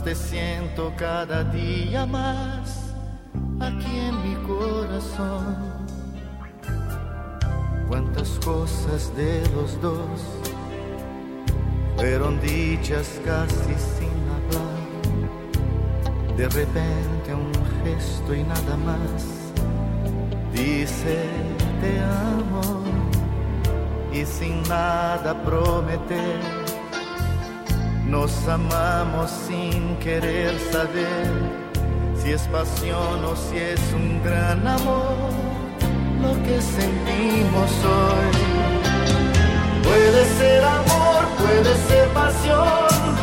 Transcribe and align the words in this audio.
Te 0.00 0.14
siento 0.14 0.92
cada 0.96 1.44
día 1.44 2.06
más 2.06 2.94
aquí 3.60 3.98
en 3.98 4.22
mi 4.22 4.34
corazón. 4.46 5.56
Cuántas 7.88 8.30
cosas 8.44 9.14
de 9.16 9.42
los 9.54 9.80
dos 9.80 10.20
fueron 11.96 12.40
dichas 12.40 13.20
casi 13.24 13.74
sin 13.98 14.16
hablar. 14.36 14.86
De 16.36 16.48
repente 16.48 17.34
un 17.34 17.52
gesto 17.84 18.34
y 18.34 18.42
nada 18.42 18.76
más 18.78 19.52
dice 20.52 21.28
te 21.80 22.00
amo 22.00 22.82
y 24.12 24.24
sin 24.24 24.62
nada 24.62 25.34
prometer. 25.44 26.61
Nos 28.12 28.46
amamos 28.46 29.30
sin 29.48 29.96
querer 29.96 30.54
saber 30.70 31.32
si 32.14 32.32
es 32.32 32.42
pasión 32.48 33.24
o 33.24 33.34
si 33.34 33.56
es 33.56 33.80
un 33.94 34.22
gran 34.22 34.66
amor 34.66 35.30
lo 36.20 36.32
que 36.44 36.60
sentimos 36.60 37.70
hoy. 37.96 38.32
Puede 39.82 40.22
ser 40.38 40.62
amor, 40.62 41.20
puede 41.38 41.72
ser 41.88 42.06
pasión, 42.08 43.16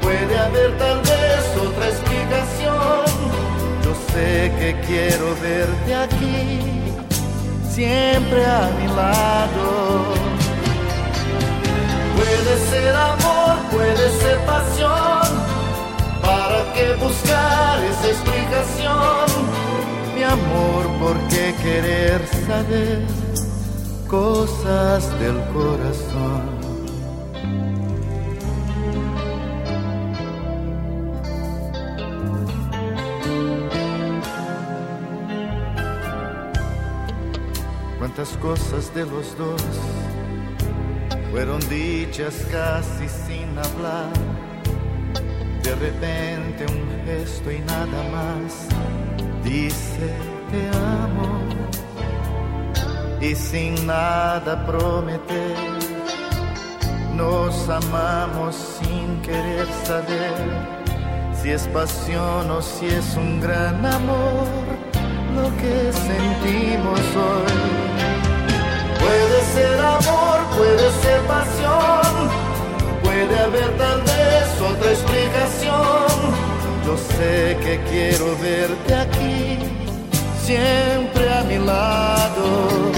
puede 0.00 0.38
haber 0.38 0.78
tal 0.78 0.98
vez 1.00 1.42
otra 1.66 1.88
explicación. 1.88 3.04
Yo 3.84 3.92
sé 4.12 4.52
que 4.60 4.80
quiero 4.86 5.34
verte 5.42 5.94
aquí, 5.96 6.60
siempre 7.68 8.46
a 8.46 8.70
mi 8.78 8.86
lado. 8.86 10.14
Puede 12.16 12.56
ser 12.70 12.94
puede 13.72 14.10
ser 14.20 14.38
pasión 14.46 15.42
¿Para 16.22 16.72
qué 16.74 16.94
buscar 17.02 17.82
esa 17.84 18.08
explicación? 18.08 19.26
Mi 20.14 20.22
amor, 20.22 20.86
¿por 21.00 21.18
qué 21.28 21.52
querer 21.60 22.24
saber 22.46 23.02
cosas 24.08 25.18
del 25.18 25.36
corazón? 25.52 26.62
Cuántas 37.98 38.28
cosas 38.36 38.94
de 38.94 39.06
los 39.06 39.36
dos 39.36 39.62
fueron 41.32 41.60
dichas 41.68 42.46
casi 42.50 43.08
de 45.62 45.74
repente 45.76 46.66
un 46.66 47.06
gesto 47.06 47.50
y 47.50 47.60
nada 47.60 48.02
más. 48.10 48.66
Dice 49.44 50.10
te 50.50 50.68
amo 50.68 51.28
y 53.20 53.34
sin 53.34 53.86
nada 53.86 54.66
prometer 54.66 55.56
nos 57.14 57.68
amamos 57.68 58.54
sin 58.80 59.20
querer 59.22 59.66
saber 59.84 60.34
si 61.34 61.50
es 61.50 61.66
pasión 61.68 62.50
o 62.50 62.60
si 62.60 62.86
es 62.86 63.16
un 63.16 63.40
gran 63.40 63.84
amor 63.84 64.46
lo 65.36 65.48
que 65.56 65.92
sentimos 65.92 67.00
hoy. 67.16 67.52
Puede 69.00 69.38
ser 69.54 69.78
amor 69.80 70.38
puede 70.56 70.90
ser 71.02 71.20
pasión 71.22 72.51
Puede 73.24 73.38
haber 73.38 73.78
tal 73.78 74.00
vez 74.00 74.60
otra 74.60 74.90
explicación. 74.90 76.08
Yo 76.84 76.96
sé 76.96 77.56
que 77.62 77.80
quiero 77.88 78.36
verte 78.38 78.94
aquí, 78.96 79.58
siempre 80.44 81.32
a 81.32 81.44
mi 81.44 81.58
lado. 81.58 82.90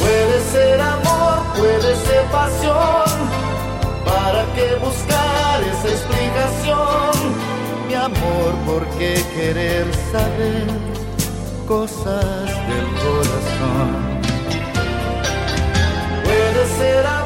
Puede 0.00 0.40
ser 0.52 0.80
amor, 0.82 1.44
puede 1.56 1.96
ser 2.04 2.24
pasión. 2.30 3.10
¿Para 4.04 4.44
qué 4.54 4.74
buscar 4.84 5.62
esa 5.62 5.88
explicación? 5.88 7.14
Mi 7.88 7.94
amor, 7.94 8.52
¿por 8.66 8.86
qué 8.98 9.14
querer 9.34 9.86
saber 10.12 10.66
cosas 11.66 12.44
del 12.68 12.86
corazón? 13.02 14.20
Puede 16.24 16.66
ser 16.78 17.06
amor, 17.06 17.23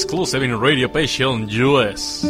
Exclusive 0.00 0.44
in 0.44 0.54
Radio 0.54 0.86
Passion 0.86 1.48
US. 1.48 2.22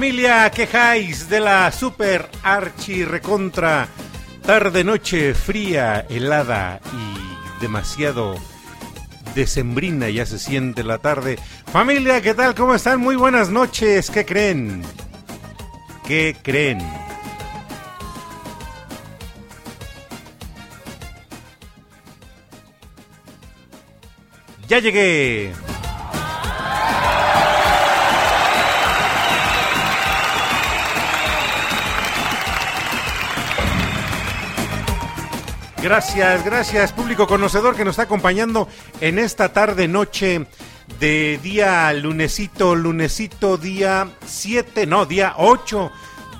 Familia, 0.00 0.50
quejáis 0.50 1.28
de 1.28 1.40
la 1.40 1.70
super 1.70 2.26
archi 2.42 3.04
recontra 3.04 3.86
tarde 4.46 4.82
noche 4.82 5.34
fría, 5.34 6.06
helada 6.08 6.80
y 6.94 7.60
demasiado 7.60 8.34
decembrina, 9.34 10.08
ya 10.08 10.24
se 10.24 10.38
siente 10.38 10.84
la 10.84 10.96
tarde. 10.96 11.38
Familia, 11.70 12.22
¿qué 12.22 12.32
tal? 12.32 12.54
¿Cómo 12.54 12.74
están? 12.74 12.98
Muy 12.98 13.14
buenas 13.14 13.50
noches. 13.50 14.10
¿Qué 14.10 14.24
creen? 14.24 14.82
¿Qué 16.06 16.34
creen? 16.42 16.78
Ya 24.66 24.78
llegué. 24.78 25.52
Gracias, 35.82 36.44
gracias 36.44 36.92
público 36.92 37.26
conocedor 37.26 37.74
que 37.74 37.86
nos 37.86 37.92
está 37.92 38.02
acompañando 38.02 38.68
en 39.00 39.18
esta 39.18 39.54
tarde 39.54 39.88
noche 39.88 40.46
de 40.98 41.40
día 41.42 41.90
lunesito, 41.94 42.74
lunesito 42.74 43.56
día 43.56 44.08
7, 44.26 44.86
no, 44.86 45.06
día 45.06 45.34
8 45.38 45.90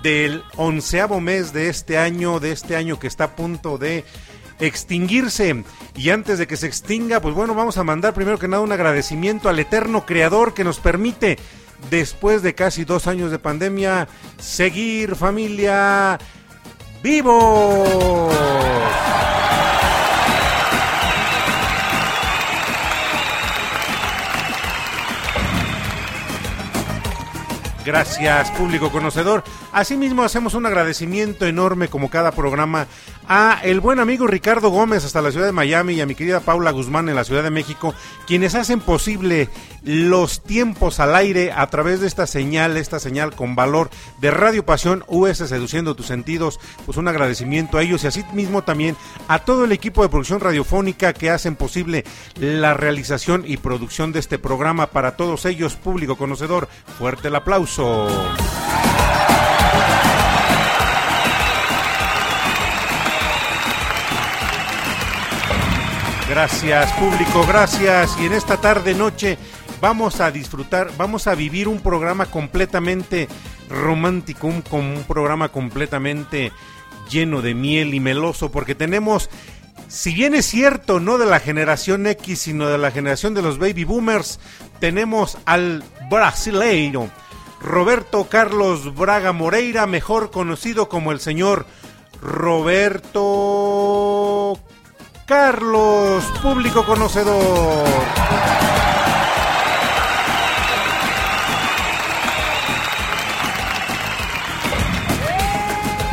del 0.02 0.44
onceavo 0.56 1.20
mes 1.20 1.54
de 1.54 1.70
este 1.70 1.96
año, 1.96 2.38
de 2.38 2.52
este 2.52 2.76
año 2.76 2.98
que 2.98 3.06
está 3.06 3.24
a 3.24 3.36
punto 3.36 3.78
de 3.78 4.04
extinguirse. 4.58 5.64
Y 5.96 6.10
antes 6.10 6.38
de 6.38 6.46
que 6.46 6.58
se 6.58 6.66
extinga, 6.66 7.20
pues 7.20 7.34
bueno, 7.34 7.54
vamos 7.54 7.78
a 7.78 7.84
mandar 7.84 8.12
primero 8.12 8.38
que 8.38 8.46
nada 8.48 8.62
un 8.62 8.72
agradecimiento 8.72 9.48
al 9.48 9.58
eterno 9.58 10.04
creador 10.04 10.52
que 10.52 10.64
nos 10.64 10.80
permite, 10.80 11.38
después 11.88 12.42
de 12.42 12.54
casi 12.54 12.84
dos 12.84 13.06
años 13.06 13.30
de 13.30 13.38
pandemia, 13.38 14.06
seguir 14.38 15.16
familia 15.16 16.18
vivo. 17.02 18.28
Gracias, 27.84 28.50
público 28.50 28.90
conocedor. 28.90 29.42
Asimismo, 29.72 30.22
hacemos 30.22 30.52
un 30.52 30.66
agradecimiento 30.66 31.46
enorme, 31.46 31.88
como 31.88 32.10
cada 32.10 32.30
programa, 32.30 32.86
a 33.26 33.58
el 33.62 33.80
buen 33.80 34.00
amigo 34.00 34.26
Ricardo 34.26 34.68
Gómez 34.68 35.04
hasta 35.04 35.22
la 35.22 35.30
ciudad 35.30 35.46
de 35.46 35.52
Miami 35.52 35.94
y 35.94 36.00
a 36.00 36.06
mi 36.06 36.14
querida 36.14 36.40
Paula 36.40 36.72
Guzmán 36.72 37.08
en 37.08 37.14
la 37.14 37.24
Ciudad 37.24 37.42
de 37.42 37.50
México, 37.50 37.94
quienes 38.26 38.54
hacen 38.54 38.80
posible 38.80 39.48
los 39.82 40.42
tiempos 40.42 41.00
al 41.00 41.14
aire 41.14 41.52
a 41.52 41.66
través 41.68 42.00
de 42.00 42.06
esta 42.06 42.26
señal, 42.26 42.76
esta 42.76 43.00
señal 43.00 43.34
con 43.34 43.54
valor 43.54 43.88
de 44.20 44.30
Radio 44.30 44.66
Pasión 44.66 45.04
US 45.06 45.38
Seduciendo 45.38 45.94
tus 45.94 46.06
sentidos. 46.06 46.60
Pues 46.84 46.98
un 46.98 47.08
agradecimiento 47.08 47.78
a 47.78 47.82
ellos 47.82 48.04
y 48.04 48.08
así 48.08 48.24
mismo 48.34 48.62
también 48.62 48.96
a 49.28 49.38
todo 49.38 49.64
el 49.64 49.72
equipo 49.72 50.02
de 50.02 50.10
producción 50.10 50.40
radiofónica 50.40 51.14
que 51.14 51.30
hacen 51.30 51.56
posible 51.56 52.04
la 52.36 52.74
realización 52.74 53.44
y 53.46 53.56
producción 53.56 54.12
de 54.12 54.18
este 54.18 54.38
programa. 54.38 54.88
Para 54.88 55.16
todos 55.16 55.46
ellos, 55.46 55.76
público 55.76 56.16
conocedor, 56.16 56.68
fuerte 56.98 57.28
el 57.28 57.36
aplauso. 57.36 57.69
Gracias 66.28 66.92
público, 66.94 67.46
gracias. 67.46 68.16
Y 68.20 68.26
en 68.26 68.32
esta 68.32 68.56
tarde 68.56 68.94
noche 68.94 69.38
vamos 69.80 70.20
a 70.20 70.32
disfrutar, 70.32 70.90
vamos 70.96 71.28
a 71.28 71.36
vivir 71.36 71.68
un 71.68 71.80
programa 71.80 72.26
completamente 72.26 73.28
romántico, 73.68 74.48
un, 74.48 74.64
un 74.72 75.04
programa 75.06 75.50
completamente 75.50 76.50
lleno 77.08 77.40
de 77.40 77.54
miel 77.54 77.94
y 77.94 78.00
meloso, 78.00 78.50
porque 78.50 78.74
tenemos, 78.74 79.30
si 79.86 80.12
bien 80.12 80.34
es 80.34 80.46
cierto, 80.46 80.98
no 80.98 81.18
de 81.18 81.26
la 81.26 81.38
generación 81.38 82.06
X, 82.08 82.40
sino 82.40 82.68
de 82.68 82.78
la 82.78 82.90
generación 82.90 83.32
de 83.34 83.42
los 83.42 83.58
baby 83.58 83.84
boomers, 83.84 84.40
tenemos 84.80 85.38
al 85.44 85.84
brasileiro 86.10 87.10
Roberto 87.60 88.26
Carlos 88.28 88.94
Braga 88.94 89.32
Moreira, 89.32 89.86
mejor 89.86 90.30
conocido 90.30 90.88
como 90.88 91.12
el 91.12 91.20
señor 91.20 91.66
Roberto 92.22 93.20
Carlos, 95.26 96.24
público 96.42 96.84
conocedor. 96.84 97.86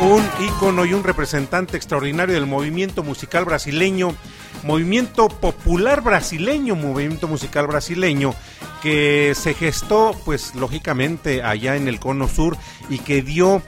Un 0.00 0.22
ícono 0.40 0.84
y 0.84 0.94
un 0.94 1.02
representante 1.02 1.76
extraordinario 1.76 2.36
del 2.36 2.46
movimiento 2.46 3.02
musical 3.02 3.44
brasileño, 3.44 4.14
movimiento 4.62 5.28
popular 5.28 6.02
brasileño, 6.02 6.76
movimiento 6.76 7.26
musical 7.26 7.66
brasileño, 7.66 8.34
que 8.82 9.34
se 9.34 9.54
gestó, 9.54 10.14
pues 10.24 10.54
lógicamente, 10.54 11.42
allá 11.42 11.76
en 11.76 11.88
el 11.88 12.00
cono 12.00 12.28
sur 12.28 12.56
y 12.88 12.98
que 12.98 13.22
dio 13.22 13.62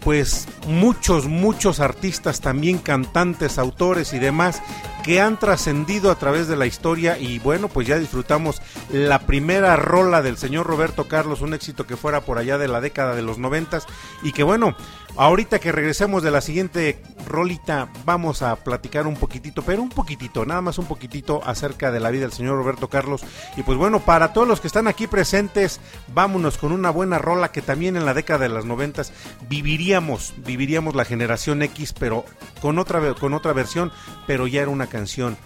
pues 0.00 0.46
muchos, 0.66 1.26
muchos 1.26 1.80
artistas, 1.80 2.40
también 2.40 2.78
cantantes, 2.78 3.58
autores 3.58 4.12
y 4.12 4.18
demás 4.18 4.62
que 5.06 5.20
han 5.20 5.38
trascendido 5.38 6.10
a 6.10 6.16
través 6.16 6.48
de 6.48 6.56
la 6.56 6.66
historia 6.66 7.16
y 7.16 7.38
bueno, 7.38 7.68
pues 7.68 7.86
ya 7.86 7.96
disfrutamos 7.96 8.60
la 8.90 9.20
primera 9.20 9.76
rola 9.76 10.20
del 10.20 10.36
señor 10.36 10.66
Roberto 10.66 11.06
Carlos, 11.06 11.42
un 11.42 11.54
éxito 11.54 11.86
que 11.86 11.96
fuera 11.96 12.22
por 12.22 12.38
allá 12.38 12.58
de 12.58 12.66
la 12.66 12.80
década 12.80 13.14
de 13.14 13.22
los 13.22 13.38
noventas 13.38 13.86
y 14.24 14.32
que 14.32 14.42
bueno, 14.42 14.74
ahorita 15.16 15.60
que 15.60 15.70
regresemos 15.70 16.24
de 16.24 16.32
la 16.32 16.40
siguiente 16.40 17.00
rolita 17.24 17.88
vamos 18.04 18.42
a 18.42 18.56
platicar 18.56 19.06
un 19.06 19.14
poquitito, 19.14 19.62
pero 19.62 19.80
un 19.80 19.90
poquitito, 19.90 20.44
nada 20.44 20.60
más 20.60 20.76
un 20.76 20.86
poquitito 20.86 21.40
acerca 21.44 21.92
de 21.92 22.00
la 22.00 22.10
vida 22.10 22.22
del 22.22 22.32
señor 22.32 22.56
Roberto 22.56 22.88
Carlos 22.88 23.22
y 23.56 23.62
pues 23.62 23.78
bueno, 23.78 24.00
para 24.00 24.32
todos 24.32 24.48
los 24.48 24.60
que 24.60 24.66
están 24.66 24.88
aquí 24.88 25.06
presentes, 25.06 25.80
vámonos 26.12 26.58
con 26.58 26.72
una 26.72 26.90
buena 26.90 27.18
rola 27.18 27.52
que 27.52 27.62
también 27.62 27.96
en 27.96 28.06
la 28.06 28.14
década 28.14 28.40
de 28.40 28.48
las 28.48 28.64
noventas 28.64 29.12
viviríamos, 29.48 30.34
viviríamos 30.38 30.55
la 30.94 31.04
generación 31.04 31.62
X, 31.62 31.92
pero 31.98 32.24
con 32.60 32.78
otra, 32.78 33.14
con 33.14 33.34
otra 33.34 33.52
versión, 33.52 33.92
pero 34.26 34.46
ya 34.46 34.62
era 34.62 34.70
una 34.70 34.86
canción 34.86 35.36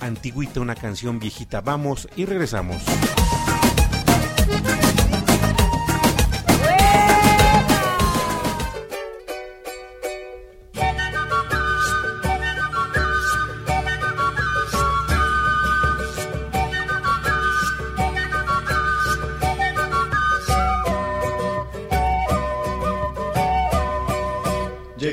antiguita, 0.00 0.60
una 0.60 0.74
canción 0.74 1.18
viejita. 1.18 1.60
Vamos 1.60 2.08
y 2.16 2.24
regresamos. 2.24 2.82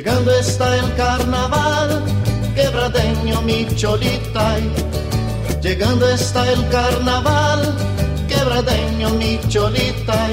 Llegando 0.02 0.32
está 0.34 0.76
el 0.78 0.96
carnaval 0.96 2.04
quebradeño 2.56 3.40
mi 3.44 3.68
cholita. 3.76 4.58
Llegando 5.62 6.10
está 6.10 6.42
el 6.52 6.68
carnaval, 6.70 7.76
quebradeño 8.28 9.12
mi 9.12 9.40
cholita. 9.48 10.28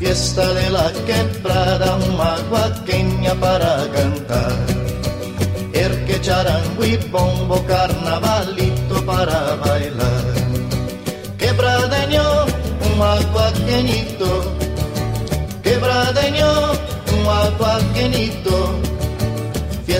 Fiesta 0.00 0.52
de 0.54 0.68
la 0.68 0.90
quebrada, 1.06 1.96
maguaqueña 2.18 3.34
para 3.34 3.86
cantar. 3.94 4.56
El 5.72 6.04
que 6.06 6.20
charango 6.20 6.84
y 6.84 6.96
bombo, 6.96 7.64
carnavalito 7.68 9.06
para 9.06 9.54
bailar. 9.64 10.24
Quebradeño, 11.38 12.46
un 12.84 12.98
maguaqueñito. 12.98 14.56
Quebradeño, 15.62 16.89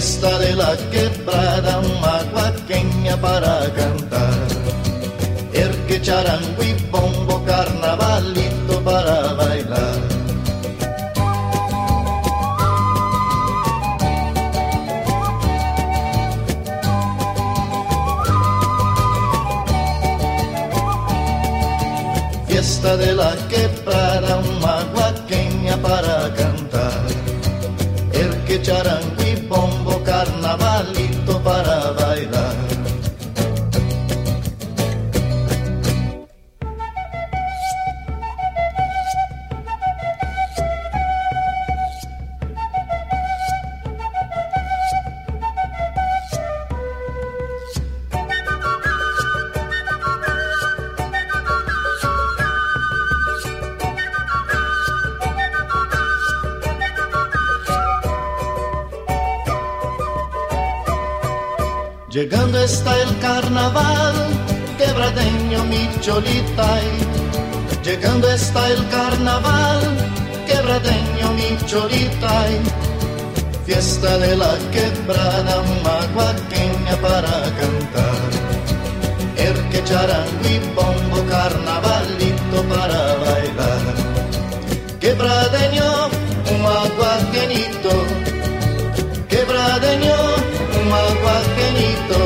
fiesta 0.00 0.38
de 0.38 0.54
la 0.54 0.74
quebrada, 0.90 1.82
maguaqueña 2.00 3.16
para 3.20 3.70
cantar. 3.74 4.48
El 5.52 5.72
que 5.86 6.00
charango 6.00 6.62
y 6.62 6.72
bombo, 6.90 7.44
carnavalito 7.44 8.82
para 8.82 9.34
bailar. 9.34 10.00
Fiesta 22.46 22.96
de 22.96 23.12
la 23.14 23.32
quebrada, 23.50 24.40
maguaqueña 24.62 25.76
para 25.76 26.34
cantar. 26.34 26.49
Que 28.50 28.60
charango 28.64 29.22
y 29.22 29.36
bombo, 29.46 30.02
carnavalito 30.02 31.40
para 31.40 31.92
bailar. 31.92 32.69
Carnaval, 63.30 64.14
quebradeño 64.78 65.60
mi 65.72 65.82
cholita. 66.04 66.70
Llegando 67.84 68.26
está 68.38 68.62
el 68.74 68.82
carnaval, 68.96 69.80
quebradeño 70.48 71.26
mi 71.38 71.50
cholita. 71.68 72.34
fiesta 73.66 74.12
de 74.24 74.32
la 74.42 74.52
quebrada, 74.74 75.54
maguaqueña 75.88 76.94
para 77.06 77.34
cantar. 77.58 78.20
El 79.46 79.56
que 79.70 79.80
charango 79.88 80.54
bombo, 80.76 81.18
carnavalito 81.34 82.58
para 82.72 83.00
bailar. 83.22 83.84
Quebradeño, 85.02 85.88
un 86.50 86.58
maguaqueñito, 86.68 87.92
quebradeño, 89.32 90.18
un 90.78 90.84
maguaqueñito. 90.94 92.19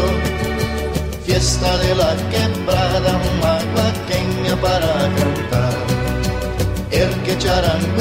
Fiesta 1.44 1.76
de 1.76 1.94
la 1.94 2.16
quebrada, 2.30 3.20
maguaqueña 3.42 4.56
para 4.62 4.92
cantar. 5.14 5.74
El 6.90 7.10
que 7.22 7.36
charango 7.36 8.00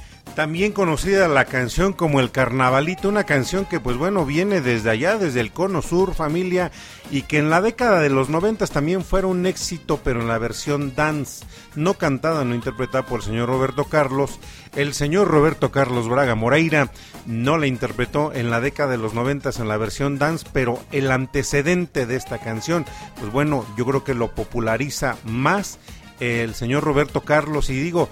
también 0.35 0.71
conocida 0.71 1.27
la 1.27 1.45
canción 1.45 1.93
como 1.93 2.19
El 2.19 2.31
Carnavalito, 2.31 3.09
una 3.09 3.25
canción 3.25 3.65
que 3.65 3.79
pues 3.79 3.97
bueno 3.97 4.25
viene 4.25 4.61
desde 4.61 4.89
allá, 4.89 5.17
desde 5.17 5.41
el 5.41 5.51
cono 5.51 5.81
sur 5.81 6.13
familia, 6.13 6.71
y 7.09 7.23
que 7.23 7.37
en 7.37 7.49
la 7.49 7.61
década 7.61 7.99
de 7.99 8.09
los 8.09 8.29
noventas 8.29 8.71
también 8.71 9.03
fuera 9.03 9.27
un 9.27 9.45
éxito, 9.45 9.99
pero 10.03 10.21
en 10.21 10.27
la 10.27 10.37
versión 10.37 10.95
dance, 10.95 11.45
no 11.75 11.95
cantada, 11.95 12.45
no 12.45 12.55
interpretada 12.55 13.05
por 13.05 13.19
el 13.19 13.25
señor 13.25 13.49
Roberto 13.49 13.85
Carlos. 13.85 14.39
El 14.75 14.93
señor 14.93 15.27
Roberto 15.27 15.71
Carlos 15.71 16.07
Braga 16.07 16.35
Moreira 16.35 16.91
no 17.25 17.57
la 17.57 17.67
interpretó 17.67 18.31
en 18.33 18.49
la 18.49 18.61
década 18.61 18.91
de 18.91 18.97
los 18.97 19.13
noventas 19.13 19.59
en 19.59 19.67
la 19.67 19.77
versión 19.77 20.17
dance, 20.17 20.47
pero 20.53 20.79
el 20.91 21.11
antecedente 21.11 22.05
de 22.05 22.15
esta 22.15 22.39
canción, 22.39 22.85
pues 23.19 23.31
bueno, 23.31 23.65
yo 23.77 23.85
creo 23.85 24.03
que 24.03 24.13
lo 24.13 24.33
populariza 24.33 25.17
más 25.25 25.77
el 26.21 26.53
señor 26.53 26.83
Roberto 26.83 27.21
Carlos 27.21 27.71
y 27.71 27.73
digo, 27.73 28.07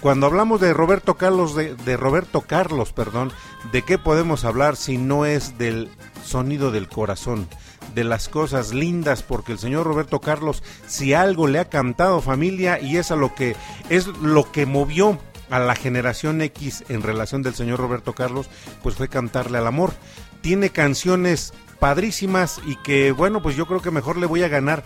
cuando 0.00 0.26
hablamos 0.26 0.62
de 0.62 0.72
Roberto 0.72 1.14
Carlos, 1.16 1.54
de, 1.54 1.96
Roberto 1.98 2.40
Carlos, 2.40 2.92
perdón, 2.94 3.32
¿de 3.70 3.82
qué 3.82 3.98
podemos 3.98 4.46
hablar 4.46 4.76
si 4.76 4.96
no 4.96 5.26
es 5.26 5.58
del 5.58 5.90
sonido 6.24 6.72
del 6.72 6.88
corazón? 6.88 7.46
de 7.94 8.04
las 8.04 8.28
cosas 8.28 8.72
lindas 8.72 9.24
porque 9.24 9.50
el 9.50 9.58
señor 9.58 9.84
Roberto 9.84 10.20
Carlos 10.20 10.62
si 10.86 11.12
algo 11.12 11.48
le 11.48 11.58
ha 11.58 11.68
cantado 11.68 12.20
familia 12.20 12.78
y 12.78 12.98
es 12.98 13.10
a 13.10 13.16
lo 13.16 13.34
que 13.34 13.56
es 13.88 14.06
lo 14.06 14.52
que 14.52 14.64
movió 14.64 15.18
a 15.48 15.58
la 15.58 15.74
generación 15.74 16.40
X 16.40 16.84
en 16.88 17.02
relación 17.02 17.42
del 17.42 17.54
señor 17.56 17.80
Roberto 17.80 18.12
Carlos 18.12 18.48
pues 18.84 18.94
fue 18.94 19.08
cantarle 19.08 19.58
al 19.58 19.66
amor 19.66 19.92
tiene 20.40 20.70
canciones 20.70 21.52
padrísimas 21.80 22.60
y 22.64 22.76
que 22.76 23.10
bueno 23.10 23.42
pues 23.42 23.56
yo 23.56 23.66
creo 23.66 23.82
que 23.82 23.90
mejor 23.90 24.18
le 24.18 24.26
voy 24.26 24.44
a 24.44 24.48
ganar 24.48 24.84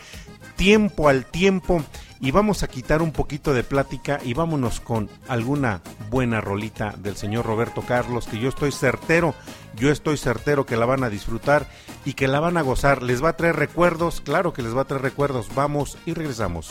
tiempo 0.57 1.09
al 1.11 1.27
tiempo 1.27 1.85
y 2.25 2.31
vamos 2.31 2.63
a 2.63 2.69
quitar 2.69 3.03
un 3.03 3.13
poquito 3.13 3.53
de 3.53 3.63
plática 3.63 4.19
y 4.25 4.33
vámonos 4.33 4.81
con 4.81 5.11
alguna 5.29 5.83
buena 6.09 6.41
rolita 6.41 6.95
del 6.97 7.17
señor 7.17 7.45
Roberto 7.45 7.83
Carlos 7.83 8.27
que 8.27 8.39
yo 8.39 8.49
estoy 8.49 8.73
certero, 8.73 9.35
yo 9.77 9.91
estoy 9.91 10.17
certero 10.17 10.65
que 10.65 10.79
la 10.79 10.87
van 10.87 11.05
a 11.05 11.11
disfrutar 11.11 11.67
y 12.07 12.15
que 12.15 12.27
la 12.27 12.41
van 12.41 12.57
a 12.57 12.63
gozar. 12.63 13.03
Les 13.03 13.23
va 13.23 13.29
a 13.29 13.37
traer 13.37 13.57
recuerdos, 13.57 14.23
claro 14.23 14.55
que 14.55 14.63
les 14.63 14.75
va 14.75 14.83
a 14.83 14.87
traer 14.87 15.03
recuerdos. 15.03 15.55
Vamos 15.55 15.99
y 16.07 16.15
regresamos. 16.15 16.71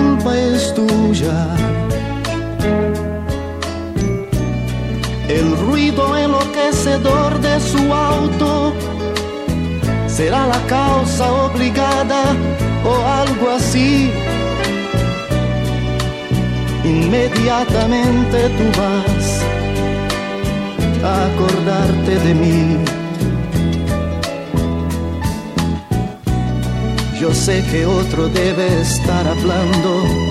tuya. 0.73 1.55
El 5.27 5.57
ruido 5.57 6.17
enloquecedor 6.17 7.39
de 7.39 7.59
su 7.59 7.93
auto 7.93 8.73
será 10.07 10.47
la 10.47 10.59
causa 10.67 11.31
obligada 11.31 12.35
o 12.83 12.93
algo 13.23 13.49
así. 13.51 14.11
Inmediatamente 16.83 18.49
tú 18.57 18.65
vas 18.81 19.41
a 21.03 21.25
acordarte 21.27 22.19
de 22.19 22.33
mí. 22.33 22.77
Yo 27.19 27.33
sé 27.33 27.63
que 27.71 27.85
otro 27.85 28.27
debe 28.29 28.81
estar 28.81 29.27
hablando 29.27 30.30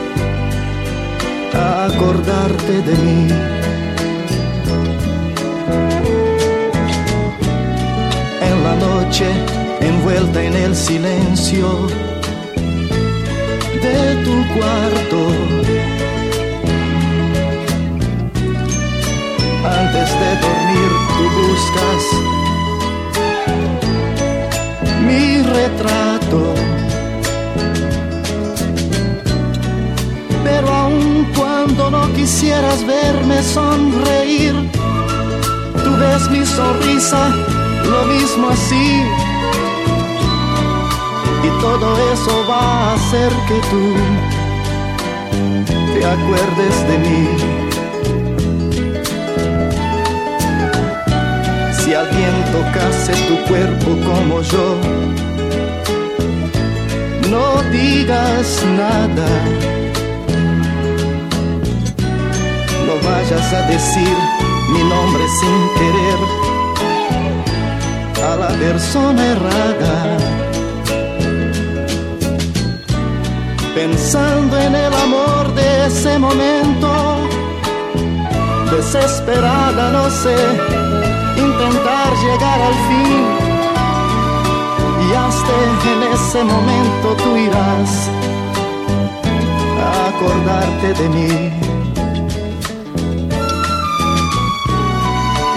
acordarte 1.53 2.81
de 2.81 2.95
mí. 3.05 3.27
En 8.49 8.63
la 8.63 8.75
noche, 8.75 9.27
envuelta 9.81 10.43
en 10.43 10.55
el 10.55 10.75
silencio 10.75 11.67
de 13.85 14.15
tu 14.25 14.35
cuarto. 14.55 15.19
Antes 19.63 20.09
de 20.21 20.29
dormir 20.45 20.91
tú 21.15 21.23
buscas 21.39 22.03
mi 25.07 25.41
retrato. 25.41 26.41
Pero 30.43 30.67
aun 30.69 30.90
cuando 31.35 31.91
no 31.91 32.11
quisieras 32.13 32.85
verme 32.85 33.41
sonreír, 33.43 34.53
tú 35.83 35.97
ves 35.97 36.29
mi 36.29 36.45
sonrisa 36.45 37.29
lo 37.89 38.05
mismo 38.05 38.49
así. 38.49 39.03
Y 41.43 41.61
todo 41.61 41.87
eso 42.13 42.45
va 42.49 42.61
a 42.61 42.93
hacer 42.93 43.31
que 43.47 43.59
tú 43.69 43.83
te 45.93 46.05
acuerdes 46.05 46.75
de 46.89 46.97
mí. 47.05 47.27
Si 51.79 51.93
alguien 51.93 52.35
tocase 52.51 53.13
tu 53.27 53.35
cuerpo 53.47 53.89
como 54.07 54.41
yo, 54.41 54.77
no 57.29 57.61
digas 57.71 58.63
nada. 58.77 59.70
Vayas 63.03 63.53
a 63.53 63.61
decir 63.67 64.17
mi 64.69 64.83
nombre 64.83 65.23
sin 65.39 65.57
querer 65.77 66.19
a 68.23 68.35
la 68.35 68.47
persona 68.49 69.25
errada. 69.27 70.17
Pensando 73.75 74.57
en 74.59 74.75
el 74.75 74.93
amor 74.93 75.53
de 75.55 75.87
ese 75.87 76.19
momento, 76.19 76.89
desesperada 78.69 79.91
no 79.91 80.09
sé, 80.09 80.37
intentar 81.37 82.09
llegar 82.23 82.61
al 82.61 82.77
fin. 82.89 83.21
Y 85.07 85.13
hasta 85.13 85.53
en 85.93 86.03
ese 86.13 86.43
momento 86.43 87.07
tú 87.23 87.37
irás 87.37 88.09
a 89.83 90.09
acordarte 90.09 90.93
de 90.93 91.09
mí. 91.09 91.60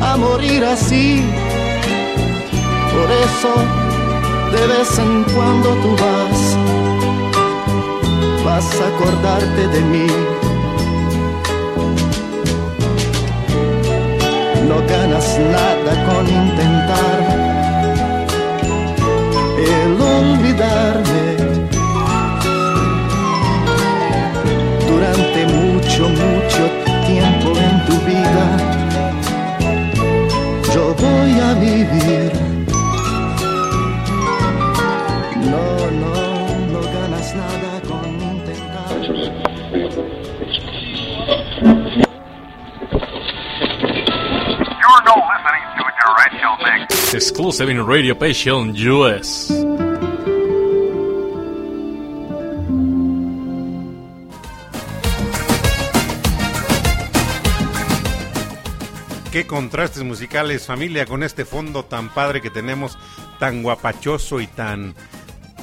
a 0.00 0.16
morir 0.16 0.64
así. 0.64 1.22
Por 2.92 3.10
eso 3.10 3.52
de 4.52 4.66
vez 4.66 4.98
en 4.98 5.24
cuando 5.34 5.68
tú 5.82 5.90
vas, 6.02 6.40
vas 8.44 8.80
a 8.80 8.86
acordarte 8.88 9.68
de 9.68 9.80
mí. 9.92 10.06
No 14.68 14.76
ganas 14.88 15.38
nada 15.38 15.92
con 16.06 16.26
intentar 16.26 17.20
el 19.58 20.00
olvidarme. 20.00 21.35
777 47.52 47.82
Radio 47.86 48.18
Passion 48.18 48.70
US. 48.90 49.54
Qué 59.30 59.46
contrastes 59.46 60.02
musicales, 60.02 60.66
familia, 60.66 61.06
con 61.06 61.22
este 61.22 61.44
fondo 61.44 61.84
tan 61.84 62.12
padre 62.12 62.40
que 62.40 62.50
tenemos, 62.50 62.98
tan 63.38 63.62
guapachoso 63.62 64.40
y 64.40 64.48
tan 64.48 64.94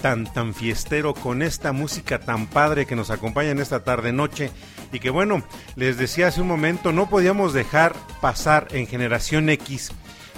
tan 0.02 0.32
tan 0.32 0.54
fiestero 0.54 1.14
con 1.14 1.42
esta 1.42 1.72
música 1.72 2.20
tan 2.20 2.48
padre 2.48 2.86
que 2.86 2.96
nos 2.96 3.10
acompaña 3.10 3.52
en 3.52 3.60
esta 3.60 3.84
tarde 3.84 4.14
noche 4.14 4.52
y 4.92 5.00
que 5.00 5.10
bueno, 5.10 5.44
les 5.76 5.98
decía 5.98 6.28
hace 6.28 6.42
un 6.42 6.48
momento, 6.48 6.92
no 6.92 7.10
podíamos 7.10 7.54
dejar 7.54 7.94
pasar 8.22 8.68
en 8.72 8.88
generación 8.88 9.50
X 9.50 9.92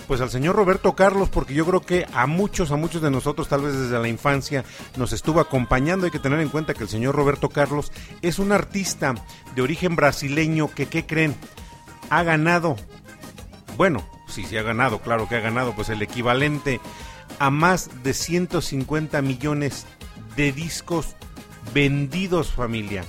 pues 0.08 0.22
al 0.22 0.30
señor 0.30 0.56
Roberto 0.56 0.94
Carlos, 0.96 1.30
porque 1.30 1.54
yo 1.54 1.66
creo 1.66 1.82
que 1.82 2.06
a 2.14 2.28
muchos, 2.28 2.72
a 2.72 2.76
muchos 2.76 3.02
de 3.02 3.12
nosotros, 3.12 3.48
tal 3.48 3.62
vez 3.62 3.78
desde 3.78 4.00
la 4.00 4.08
infancia, 4.08 4.64
nos 4.98 5.14
estuvo 5.14 5.40
acompañando. 5.40 6.06
Hay 6.06 6.12
que 6.12 6.20
tener 6.20 6.40
en 6.40 6.50
cuenta 6.50 6.74
que 6.74 6.84
el 6.84 6.90
señor 6.90 7.16
Roberto 7.16 7.50
Carlos 7.50 7.92
es 8.22 8.40
un 8.40 8.52
artista 8.52 9.16
de 9.56 9.62
origen 9.62 9.96
brasileño 9.96 10.74
que, 10.74 10.88
¿qué 10.88 11.06
creen? 11.06 11.36
Ha 12.10 12.24
ganado, 12.24 12.76
bueno, 13.78 14.04
sí, 14.28 14.46
sí 14.46 14.58
ha 14.58 14.64
ganado, 14.64 15.00
claro 15.00 15.28
que 15.28 15.36
ha 15.36 15.42
ganado, 15.42 15.74
pues 15.76 15.90
el 15.90 16.02
equivalente 16.02 16.80
a 17.40 17.50
más 17.50 18.04
de 18.04 18.14
150 18.14 19.22
millones 19.22 19.86
de 20.36 20.52
discos 20.52 21.16
vendidos, 21.74 22.52
familia. 22.52 23.04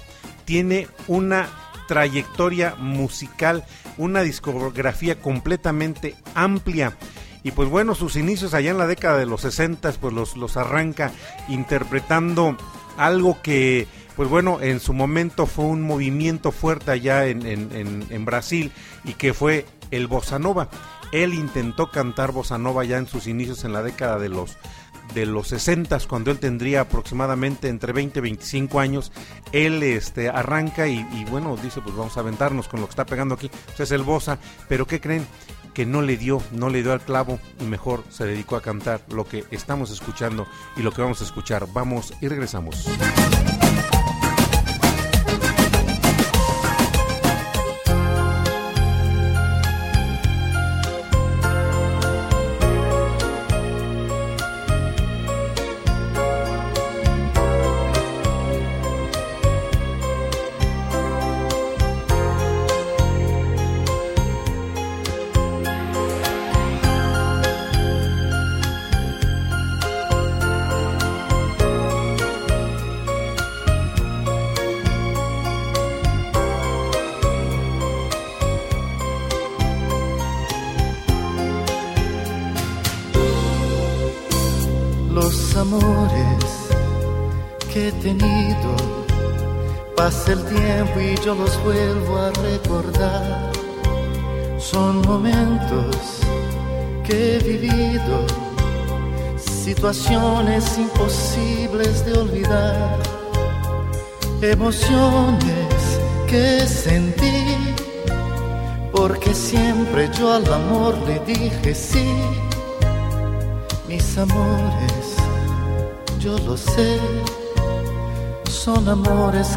Tiene 0.45 0.89
una 1.07 1.49
trayectoria 1.89 2.75
musical, 2.77 3.65
una 3.99 4.23
discografía 4.23 5.21
completamente 5.21 6.15
amplia. 6.35 6.97
Y 7.43 7.53
pues 7.53 7.69
bueno, 7.69 7.95
sus 7.95 8.17
inicios 8.17 8.55
allá 8.55 8.71
en 8.71 8.79
la 8.79 8.87
década 8.87 9.19
de 9.19 9.27
los 9.27 9.43
60 9.43 9.93
pues 9.93 10.13
los, 10.13 10.37
los 10.37 10.57
arranca 10.57 11.13
interpretando 11.49 12.57
algo 12.97 13.41
que 13.43 13.87
pues 14.17 14.29
bueno, 14.31 14.61
en 14.63 14.81
su 14.81 14.95
momento 14.95 15.47
fue 15.47 15.67
un 15.67 15.83
movimiento 15.83 16.51
fuerte 16.51 16.91
allá 16.91 17.27
en, 17.27 17.47
en, 17.47 17.71
en, 17.73 18.07
en 18.09 18.25
Brasil 18.25 18.73
y 19.05 19.13
que 19.13 19.35
fue 19.35 19.67
el 19.91 20.07
bossa 20.07 20.39
nova. 20.39 20.69
Él 21.13 21.35
intentó 21.35 21.91
cantar 21.91 22.33
bossa 22.33 22.59
nova 22.59 22.85
ya 22.85 22.97
en 22.97 23.07
sus 23.07 23.27
inicios 23.27 23.65
en 23.65 23.73
la 23.73 23.83
década 23.83 24.19
de 24.19 24.31
los 24.31 24.57
de 25.15 25.27
los 25.27 25.49
60 25.49 25.87
cuando 26.09 26.31
él 26.31 26.39
tendría 26.39 26.83
aproximadamente 26.83 27.69
entre 27.69 27.93
20 27.93 28.19
y 28.19 28.23
25 28.23 28.81
años, 28.81 29.13
él 29.53 29.83
este 29.83 30.29
arranca 30.29 30.87
y, 30.89 31.25
bueno, 31.31 31.57
dice, 31.57 31.81
pues 31.81 31.97
vamos 31.97 32.17
a 32.17 32.21
aventarnos 32.21 32.69
con 32.69 32.81
lo 32.81 32.87
que 32.87 32.91
está 32.91 33.07
pegando 33.07 33.35
aquí, 33.35 33.51
pues 33.67 33.81
es 33.81 33.91
el 33.93 34.03
bossa, 34.03 34.39
pero 34.69 34.87
¿qué 34.87 35.01
creen? 35.01 35.27
que 35.75 35.85
no 35.85 36.01
le 36.01 36.17
dio, 36.17 36.41
no 36.53 36.71
le 36.71 36.83
dio 36.83 36.95
al 36.95 37.03
clavo 37.03 37.39
y 37.61 37.65
mejor 37.65 38.03
se 38.09 38.25
dedicó 38.25 38.57
a 38.57 38.63
cantar 38.63 39.03
lo 39.11 39.29
que 39.29 39.45
estamos 39.51 39.91
escuchando 39.91 40.47
y 40.75 40.81
lo 40.81 40.91
que 40.91 41.03
vamos 41.03 41.21
a 41.21 41.25
escuchar. 41.25 41.67
Vamos 41.71 42.15
y 42.23 42.29
regresamos. 42.29 42.87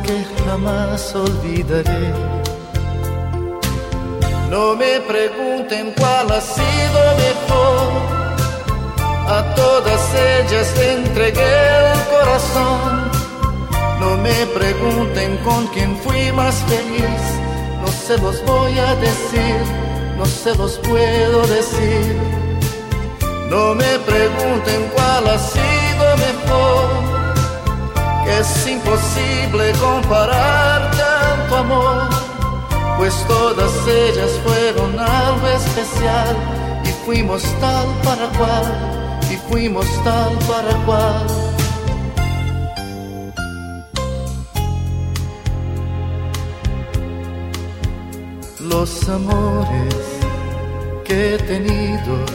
Que 0.06 0.26
jamás 0.46 1.16
olvidaré. 1.16 2.14
No 4.50 4.76
me 4.76 5.00
pregunten 5.02 5.94
cuál 5.98 6.32
ha 6.32 6.42
sido 6.42 7.00
mejor, 7.28 7.88
a 9.28 9.56
todas 9.56 10.02
ellas 10.16 10.74
le 10.78 10.94
entregué 10.94 11.92
el 11.94 12.00
corazón 12.14 13.10
no 14.00 14.16
me 14.16 14.46
pregunten 14.58 15.38
con 15.44 15.68
quién 15.68 15.98
fui 15.98 16.32
más 16.32 16.56
feliz, 16.70 17.22
no 17.82 17.88
se 17.88 18.18
los 18.18 18.44
voy 18.46 18.80
a 18.80 18.96
decir, 18.96 19.62
no 20.18 20.26
se 20.26 20.56
los 20.56 20.78
puedo 20.80 21.46
decir. 21.48 22.16
No 23.50 23.76
me 23.76 24.00
pregunten 24.00 24.90
cuál 24.96 25.28
ha 25.28 25.38
sido 25.38 26.06
mejor, 26.18 26.39
es 28.40 28.68
imposible 28.68 29.74
comparar 29.82 30.92
tanto 30.92 31.56
amor, 31.58 32.10
pues 32.98 33.14
todas 33.28 33.72
ellas 33.88 34.32
fueron 34.46 34.98
algo 34.98 35.48
especial 35.48 36.36
y 36.86 37.06
fuimos 37.06 37.44
tal 37.60 37.88
para 38.04 38.28
cual, 38.38 39.20
y 39.30 39.36
fuimos 39.50 39.86
tal 40.04 40.38
para 40.48 40.74
cual. 40.86 41.28
Los 48.62 49.10
amores 49.10 49.96
que 51.04 51.36
he 51.36 51.38
tenido 51.40 52.26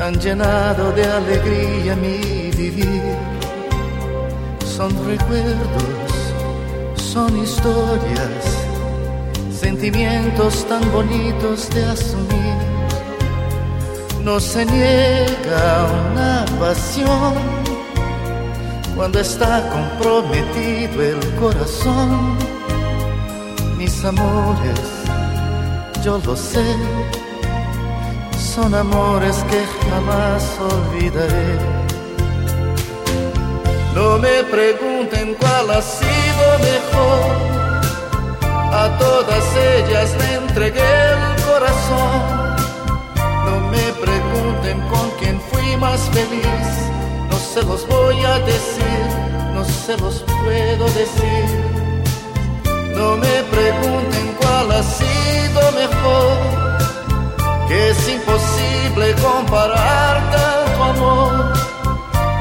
han 0.00 0.14
llenado 0.20 0.92
de 0.92 1.04
alegría 1.04 1.96
mi 1.96 2.50
vivir. 2.56 3.37
Son 4.78 4.92
recuerdos, 5.08 6.12
son 6.94 7.36
historias, 7.36 8.44
sentimientos 9.50 10.64
tan 10.68 10.80
bonitos 10.92 11.68
de 11.70 11.84
asumir. 11.84 12.58
No 14.22 14.38
se 14.38 14.64
niega 14.64 15.84
una 16.12 16.44
pasión 16.60 17.34
cuando 18.94 19.18
está 19.18 19.68
comprometido 19.68 21.02
el 21.02 21.34
corazón. 21.40 22.38
Mis 23.76 24.04
amores 24.04 24.80
yo 26.04 26.20
lo 26.24 26.36
sé, 26.36 26.76
son 28.54 28.72
amores 28.76 29.44
que 29.50 29.90
jamás 29.90 30.44
olvidaré. 30.60 31.77
No 33.98 34.16
me 34.16 34.44
pregunten 34.44 35.34
cuál 35.40 35.70
ha 35.72 35.82
sido 35.82 36.44
mejor, 36.70 37.20
a 38.72 38.96
todas 38.96 39.44
ellas 39.56 40.14
le 40.20 40.34
entregué 40.34 40.94
el 41.14 41.42
corazón. 41.42 42.12
No 43.46 43.58
me 43.72 43.86
pregunten 44.04 44.80
con 44.88 45.10
quién 45.18 45.40
fui 45.50 45.76
más 45.78 46.00
feliz, 46.12 46.70
no 47.28 47.38
se 47.40 47.60
los 47.64 47.88
voy 47.88 48.24
a 48.24 48.38
decir, 48.38 49.06
no 49.52 49.64
se 49.64 49.96
los 49.96 50.24
puedo 50.42 50.84
decir. 51.02 51.46
No 52.94 53.16
me 53.16 53.36
pregunten 53.50 54.36
cuál 54.40 54.70
ha 54.78 54.82
sido 54.84 55.60
mejor, 55.82 56.38
que 57.66 57.90
es 57.90 58.08
imposible 58.08 59.12
comparar 59.20 60.30
tanto 60.30 60.84
amor, 60.84 61.57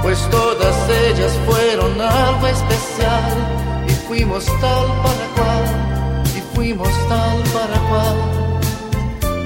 pues 0.08 0.30
todas 0.30 0.90
ellas 0.90 1.38
fueron 1.46 2.00
algo 2.00 2.48
especial 2.48 3.84
y 3.90 3.92
fuimos 4.08 4.46
tal 4.62 4.86
para 5.04 5.26
cual, 5.36 6.24
y 6.34 6.56
fuimos 6.56 6.94
tal 7.10 7.44
para 7.56 7.78
cual. 7.90 8.16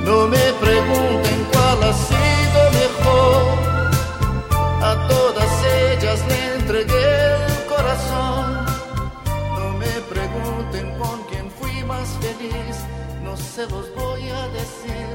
No 0.05 0.27
me 0.27 0.45
pregunten 0.65 1.47
cuál 1.51 1.83
ha 1.89 1.93
sido 1.93 2.59
mejor, 2.83 3.41
a 4.83 5.07
todas 5.07 5.51
ellas 5.65 6.19
le 6.27 6.55
entregué 6.57 7.11
el 7.47 7.65
corazón. 7.65 8.65
No 9.57 9.77
me 9.79 9.93
pregunten 10.13 10.95
con 10.99 11.23
quién 11.23 11.49
fui 11.59 11.83
más 11.85 12.07
feliz 12.21 12.75
no 13.23 13.35
se 13.35 13.65
los 13.65 13.95
voy 13.95 14.29
a 14.29 14.47
decir, 14.59 15.07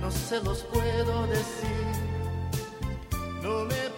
no 0.00 0.10
se 0.10 0.42
los 0.42 0.58
puedo 0.72 1.26
decir. 1.28 1.86
No 3.44 3.64
me 3.64 3.97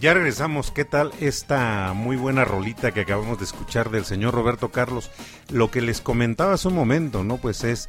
Ya 0.00 0.14
regresamos. 0.14 0.70
¿Qué 0.70 0.84
tal 0.84 1.10
esta 1.18 1.92
muy 1.92 2.14
buena 2.14 2.44
rolita 2.44 2.92
que 2.92 3.00
acabamos 3.00 3.38
de 3.38 3.44
escuchar 3.44 3.90
del 3.90 4.04
señor 4.04 4.32
Roberto 4.32 4.70
Carlos? 4.70 5.10
Lo 5.50 5.72
que 5.72 5.80
les 5.80 6.00
comentaba 6.00 6.52
hace 6.52 6.68
un 6.68 6.74
momento, 6.74 7.24
¿no? 7.24 7.38
Pues 7.38 7.64
es 7.64 7.88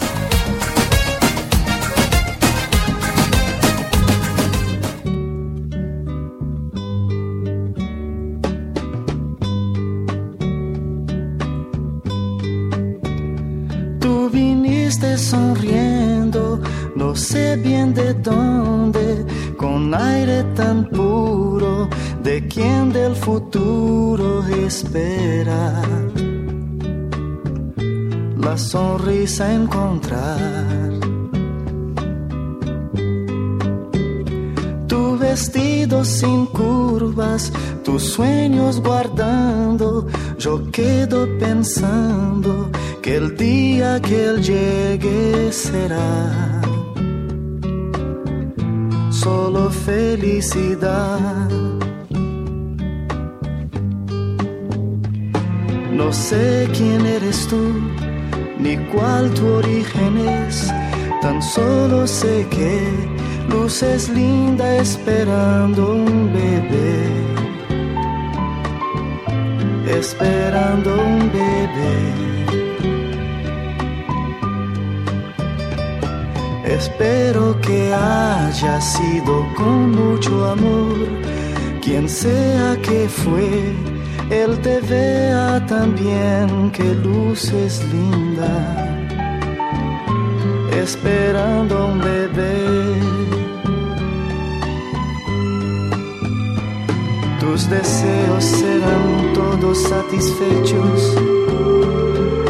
Sonriendo, 15.29 16.59
no 16.95 17.13
sé 17.15 17.57
bien 17.57 17.93
de 17.93 18.13
dónde, 18.13 19.25
con 19.57 19.93
aire 19.93 20.43
tan 20.55 20.85
puro, 20.89 21.89
de 22.23 22.47
quien 22.47 22.93
del 22.93 23.15
futuro 23.15 24.45
espera 24.47 25.81
la 28.37 28.57
sonrisa 28.57 29.53
encontrar. 29.53 30.93
Tu 34.87 35.17
vestido 35.17 36.05
sin 36.05 36.45
curvas, 36.45 37.51
tus 37.83 38.03
sueños 38.15 38.79
guardando, 38.81 40.07
yo 40.39 40.53
quedo 40.71 41.27
pensando 41.39 42.69
que 43.07 43.15
el 43.15 43.37
día 43.37 44.01
que 44.01 44.25
él 44.29 44.43
llegue 44.43 45.49
será 45.53 46.61
solo 49.09 49.69
felicidad. 49.69 51.47
No 55.99 56.11
sé 56.11 56.67
quién 56.77 57.05
eres 57.05 57.47
tú 57.47 57.63
ni 58.59 58.75
cuál 58.91 59.33
tu 59.35 59.45
origen 59.61 60.17
es, 60.17 60.67
tan 61.21 61.41
solo 61.41 62.05
sé 62.05 62.45
que 62.49 62.73
luces 63.49 64.09
linda 64.09 64.67
esperando 64.75 65.93
un 65.93 66.33
bebé, 66.33 67.07
esperando 69.97 70.89
un 70.93 71.31
bebé. 71.31 72.36
Espero 76.69 77.59
que 77.61 77.93
haya 77.93 78.81
sido 78.81 79.45
con 79.55 79.91
mucho 79.91 80.45
amor, 80.45 80.95
quien 81.81 82.07
sea 82.09 82.77
que 82.81 83.07
fue 83.07 83.73
él 84.29 84.59
te 84.59 84.81
vea 84.81 85.65
también 85.67 86.69
que 86.71 86.83
luces 86.95 87.81
linda, 87.93 89.07
esperando 90.69 91.87
un 91.87 91.99
bebé. 91.99 92.99
Tus 97.39 97.69
deseos 97.69 98.43
serán 98.43 99.33
todos 99.33 99.81
satisfechos. 99.83 101.15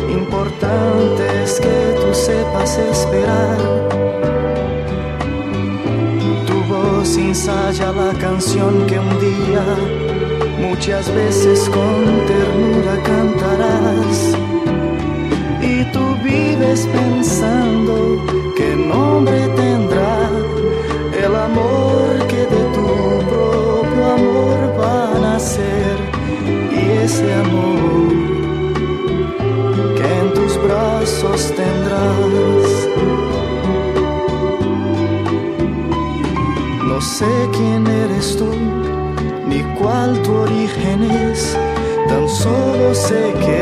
Importante 0.09 1.26
es 1.47 1.61
que 1.61 1.77
tú 2.01 2.13
sepas 2.13 2.77
esperar. 2.77 3.57
Tu 6.47 6.57
voz 6.73 7.09
ensaya 7.17 7.89
la 7.93 8.11
canción 8.25 8.85
que 8.87 8.99
un 8.99 9.13
día 9.29 9.65
muchas 10.65 11.05
veces 11.19 11.57
con 11.75 11.99
ternura 12.31 12.95
cantarás. 13.11 14.17
Y 15.71 15.75
tú 15.93 16.03
vives 16.31 16.81
pensando 16.99 17.93
qué 18.57 18.75
nombre 18.75 19.39
tendrá 19.63 20.17
el 21.23 21.33
amor 21.49 22.27
que 22.31 22.41
de 22.55 22.63
tu 22.75 22.87
propio 23.31 24.03
amor 24.19 24.57
va 24.79 25.15
a 25.15 25.19
nacer. 25.19 25.95
Y 26.79 26.81
ese 27.05 27.33
amor 27.45 28.16
sé 37.17 37.49
quién 37.51 37.87
eres 37.87 38.37
tú 38.37 38.51
ni 39.47 39.63
cuál 39.79 40.21
tu 40.21 40.31
origen 40.35 41.01
es, 41.01 41.57
tan 42.07 42.29
solo 42.29 42.93
sé 42.93 43.33
que 43.43 43.61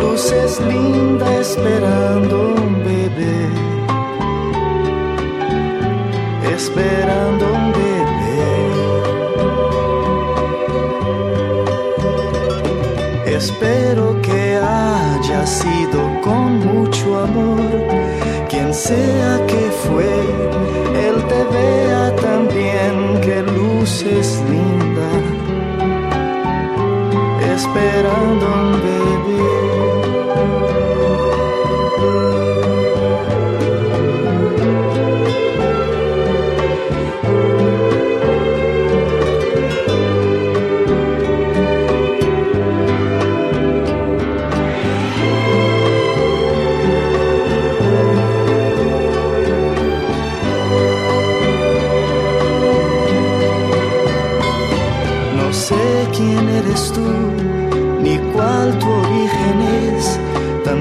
luces 0.00 0.58
linda 0.66 1.26
esperando 1.40 2.34
un 2.62 2.72
bebé, 2.88 3.38
esperando 6.56 7.44
un 7.58 7.66
bebé. 7.80 8.48
Espero 13.36 14.04
que 14.22 14.56
haya 14.56 15.46
sido 15.46 16.00
con 16.22 16.60
mucho 16.60 17.06
amor, 17.24 17.60
quien 18.48 18.72
sea 18.72 19.44
que 19.46 19.70
fue, 19.84 20.14
que 23.80 23.86
luces 23.86 24.42
linda 24.50 25.08
esperando 27.54 28.46
un 28.46 28.72
bebé. 28.82 29.59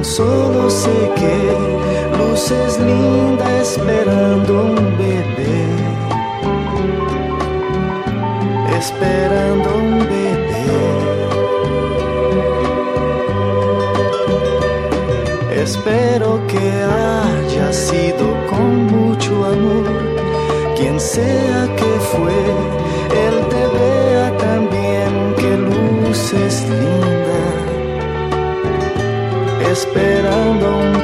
Solo 0.04 0.70
sé 0.70 1.12
que 1.16 2.18
luces 2.18 2.80
linda 2.80 3.62
esperando 3.62 4.64
un 4.66 4.98
bebé, 4.98 5.66
esperando 8.78 9.70
un 9.76 10.00
bebé. 10.00 10.40
Espero 15.64 16.40
que 16.48 16.66
haya 16.84 17.74
sido 17.74 18.26
con 18.50 18.88
mucho 18.88 19.46
amor, 19.46 19.86
quien 20.76 21.00
sea 21.00 21.68
que 21.76 21.92
fue, 22.12 22.40
él 23.28 23.38
esperando 29.80 30.78
un 30.78 30.99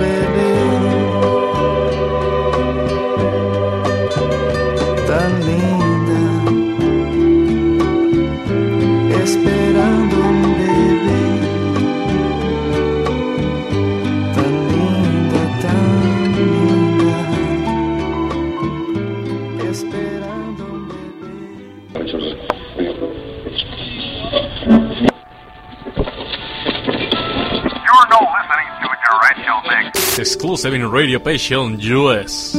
Exclusive 30.56 30.78
in 30.78 30.90
Radio 30.90 31.22
Passion 31.22 31.78
US. 31.98 32.56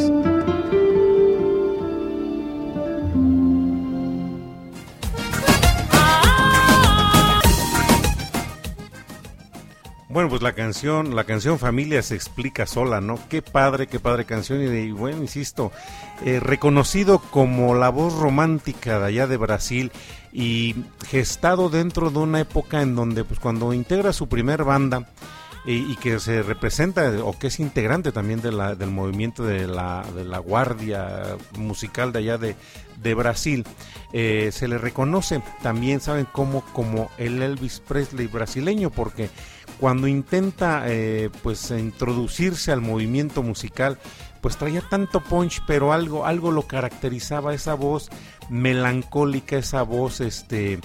Bueno, 10.11 10.28
pues 10.28 10.42
la 10.42 10.52
canción, 10.52 11.16
la 11.16 11.24
canción 11.24 11.59
Familia 11.59 12.02
se 12.02 12.14
explica 12.14 12.66
sola, 12.66 13.00
¿no? 13.00 13.18
Qué 13.30 13.40
padre, 13.40 13.87
qué 13.87 13.98
padre 13.98 14.26
canción 14.26 14.61
y, 14.62 14.90
bueno, 14.90 15.22
insisto, 15.22 15.72
eh, 16.22 16.38
reconocido 16.38 17.18
como 17.18 17.74
la 17.74 17.88
voz 17.88 18.12
romántica 18.12 18.98
de 18.98 19.06
allá 19.06 19.26
de 19.26 19.38
Brasil 19.38 19.90
y 20.35 20.74
gestado 21.06 21.70
dentro 21.70 22.11
de 22.11 22.18
una 22.18 22.40
época 22.40 22.82
en 22.82 22.94
donde, 22.94 23.24
pues 23.24 23.40
cuando 23.40 23.72
integra 23.72 24.12
su 24.12 24.28
primer 24.28 24.64
banda 24.64 25.06
y, 25.66 25.96
que 25.96 26.20
se 26.20 26.42
representa 26.42 27.11
o 27.24 27.37
que 27.37 27.48
es 27.48 27.59
integrante 27.59 28.12
también 28.12 28.40
de 28.40 28.50
del 28.76 28.90
movimiento 28.90 29.44
de 29.44 29.66
la, 29.66 30.05
de 30.14 30.24
la 30.24 30.38
guardia 30.38 31.37
musical 31.59 32.12
de 32.12 32.18
allá 32.20 32.38
de, 32.38 32.55
de 33.02 33.14
Brasil, 33.14 33.64
eh, 34.12 34.50
se 34.52 34.68
le 34.68 34.79
reconoce 34.79 35.42
también, 35.62 36.00
¿saben 36.00 36.26
cómo? 36.31 36.64
Como 36.72 37.11
el 37.18 37.42
Elvis 37.42 37.81
Presley 37.81 38.29
brasileño, 38.29 38.90
porque 38.90 39.29
cuando 39.81 40.07
intenta 40.07 40.85
eh, 40.87 41.31
pues 41.42 41.70
introducirse 41.72 42.70
al 42.70 42.81
movimiento 42.81 43.42
musical, 43.42 43.98
pues 44.40 44.57
traía 44.57 44.83
tanto 44.83 45.20
punch, 45.20 45.62
pero 45.66 45.92
algo, 45.92 46.26
algo 46.26 46.52
lo 46.52 46.62
caracterizaba, 46.62 47.55
esa 47.55 47.74
voz 47.74 48.09
melancólica, 48.48 49.57
esa 49.57 49.83
voz 49.83 50.20
este 50.20 50.79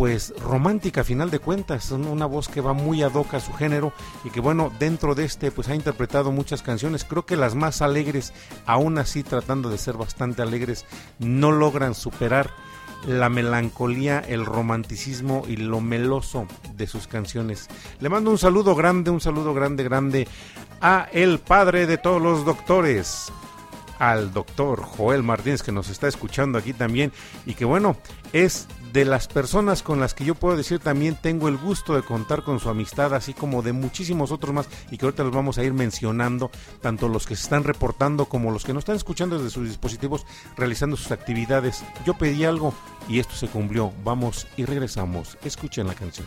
pues 0.00 0.32
romántica 0.40 1.02
a 1.02 1.04
final 1.04 1.30
de 1.30 1.40
cuentas, 1.40 1.90
una 1.90 2.24
voz 2.24 2.48
que 2.48 2.62
va 2.62 2.72
muy 2.72 3.02
ad 3.02 3.12
a 3.14 3.38
su 3.38 3.52
género 3.52 3.92
y 4.24 4.30
que 4.30 4.40
bueno, 4.40 4.72
dentro 4.78 5.14
de 5.14 5.26
este 5.26 5.50
pues 5.50 5.68
ha 5.68 5.74
interpretado 5.74 6.32
muchas 6.32 6.62
canciones, 6.62 7.04
creo 7.04 7.26
que 7.26 7.36
las 7.36 7.54
más 7.54 7.82
alegres, 7.82 8.32
aún 8.64 8.96
así 8.96 9.22
tratando 9.22 9.68
de 9.68 9.76
ser 9.76 9.98
bastante 9.98 10.40
alegres, 10.40 10.86
no 11.18 11.52
logran 11.52 11.94
superar 11.94 12.50
la 13.06 13.28
melancolía, 13.28 14.20
el 14.20 14.46
romanticismo 14.46 15.42
y 15.46 15.58
lo 15.58 15.82
meloso 15.82 16.46
de 16.76 16.86
sus 16.86 17.06
canciones. 17.06 17.68
Le 18.00 18.08
mando 18.08 18.30
un 18.30 18.38
saludo 18.38 18.74
grande, 18.74 19.10
un 19.10 19.20
saludo 19.20 19.52
grande, 19.52 19.84
grande 19.84 20.26
a 20.80 21.10
el 21.12 21.40
padre 21.40 21.86
de 21.86 21.98
todos 21.98 22.22
los 22.22 22.46
doctores, 22.46 23.30
al 23.98 24.32
doctor 24.32 24.82
Joel 24.82 25.22
Martínez 25.22 25.62
que 25.62 25.72
nos 25.72 25.90
está 25.90 26.08
escuchando 26.08 26.56
aquí 26.56 26.72
también 26.72 27.12
y 27.44 27.52
que 27.52 27.66
bueno, 27.66 27.98
es 28.32 28.66
de 28.92 29.04
las 29.04 29.28
personas 29.28 29.82
con 29.82 30.00
las 30.00 30.14
que 30.14 30.24
yo 30.24 30.34
puedo 30.34 30.56
decir 30.56 30.78
también 30.78 31.16
tengo 31.20 31.48
el 31.48 31.56
gusto 31.56 31.94
de 31.94 32.02
contar 32.02 32.42
con 32.42 32.60
su 32.60 32.68
amistad, 32.68 33.14
así 33.14 33.34
como 33.34 33.62
de 33.62 33.72
muchísimos 33.72 34.32
otros 34.32 34.54
más, 34.54 34.68
y 34.90 34.98
que 34.98 35.06
ahorita 35.06 35.24
los 35.24 35.34
vamos 35.34 35.58
a 35.58 35.64
ir 35.64 35.72
mencionando, 35.72 36.50
tanto 36.80 37.08
los 37.08 37.26
que 37.26 37.36
se 37.36 37.42
están 37.42 37.64
reportando 37.64 38.26
como 38.26 38.50
los 38.50 38.64
que 38.64 38.72
nos 38.72 38.82
están 38.82 38.96
escuchando 38.96 39.38
desde 39.38 39.50
sus 39.50 39.68
dispositivos 39.68 40.26
realizando 40.56 40.96
sus 40.96 41.12
actividades. 41.12 41.84
Yo 42.04 42.14
pedí 42.14 42.44
algo 42.44 42.74
y 43.08 43.18
esto 43.18 43.34
se 43.34 43.48
cumplió. 43.48 43.92
Vamos 44.04 44.46
y 44.56 44.64
regresamos. 44.64 45.36
Escuchen 45.42 45.86
la 45.86 45.94
canción. 45.94 46.26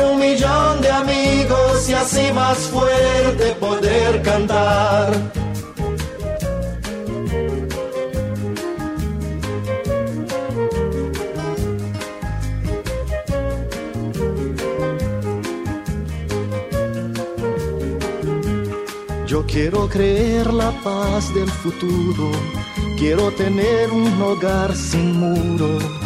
un 0.00 0.18
millón 0.18 0.80
de 0.80 0.90
amigos 0.90 1.88
y 1.88 1.94
así 1.94 2.32
más 2.32 2.58
fuerte 2.58 3.52
poder 3.60 4.22
cantar. 4.22 5.12
Yo 19.26 19.44
quiero 19.44 19.88
creer 19.88 20.52
la 20.52 20.70
paz 20.82 21.34
del 21.34 21.50
futuro, 21.50 22.30
quiero 22.98 23.30
tener 23.32 23.90
un 23.90 24.22
hogar 24.22 24.74
sin 24.74 25.18
muro. 25.18 26.05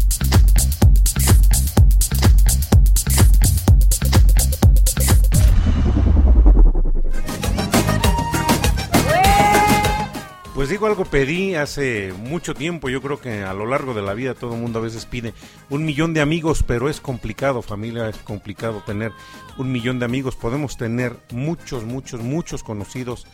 Digo 10.71 10.87
algo, 10.87 11.03
pedí 11.03 11.55
hace 11.55 12.13
mucho 12.13 12.55
tiempo, 12.55 12.87
yo 12.87 13.01
creo 13.01 13.19
que 13.19 13.43
a 13.43 13.53
lo 13.53 13.65
largo 13.65 13.93
de 13.93 14.01
la 14.01 14.13
vida 14.13 14.35
todo 14.35 14.53
el 14.53 14.61
mundo 14.61 14.79
a 14.79 14.81
veces 14.81 15.05
pide 15.05 15.33
un 15.69 15.83
millón 15.83 16.13
de 16.13 16.21
amigos, 16.21 16.63
pero 16.65 16.87
es 16.87 17.01
complicado 17.01 17.61
familia, 17.61 18.07
es 18.07 18.15
complicado 18.19 18.81
tener 18.85 19.11
un 19.57 19.69
millón 19.69 19.99
de 19.99 20.05
amigos, 20.05 20.37
podemos 20.37 20.77
tener 20.77 21.17
muchos, 21.33 21.83
muchos, 21.83 22.21
muchos 22.21 22.63
conocidos, 22.63 23.27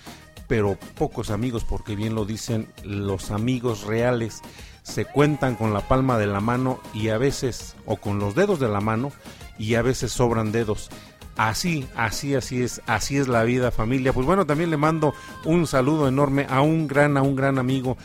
pero 0.47 0.79
pocos 0.95 1.29
amigos, 1.29 1.63
porque 1.63 1.95
bien 1.95 2.15
lo 2.15 2.25
dicen, 2.25 2.69
los 2.83 3.29
amigos 3.29 3.83
reales 3.83 4.41
se 4.81 5.05
cuentan 5.05 5.55
con 5.55 5.75
la 5.75 5.87
palma 5.87 6.17
de 6.17 6.25
la 6.25 6.41
mano 6.41 6.79
y 6.91 7.09
a 7.09 7.19
veces, 7.19 7.75
o 7.85 7.97
con 7.97 8.17
los 8.17 8.33
dedos 8.33 8.59
de 8.59 8.67
la 8.67 8.81
mano, 8.81 9.11
y 9.59 9.75
a 9.75 9.83
veces 9.83 10.11
sobran 10.11 10.51
dedos. 10.51 10.89
Así, 11.37 11.87
así, 11.95 12.35
así 12.35 12.63
es, 12.63 12.81
así 12.87 13.17
es 13.17 13.27
la 13.27 13.43
vida 13.43 13.71
familia. 13.71 14.11
Pues 14.11 14.25
bueno, 14.25 14.45
también 14.45 14.71
le 14.71 14.77
mando 14.77 15.13
un 15.45 15.67
saludo 15.67 16.07
enorme 16.07 16.47
a 16.49 16.61
un 16.61 16.87
gran, 16.87 17.15
a 17.15 17.21
un 17.21 17.35
gran 17.35 17.59
amigo, 17.59 17.95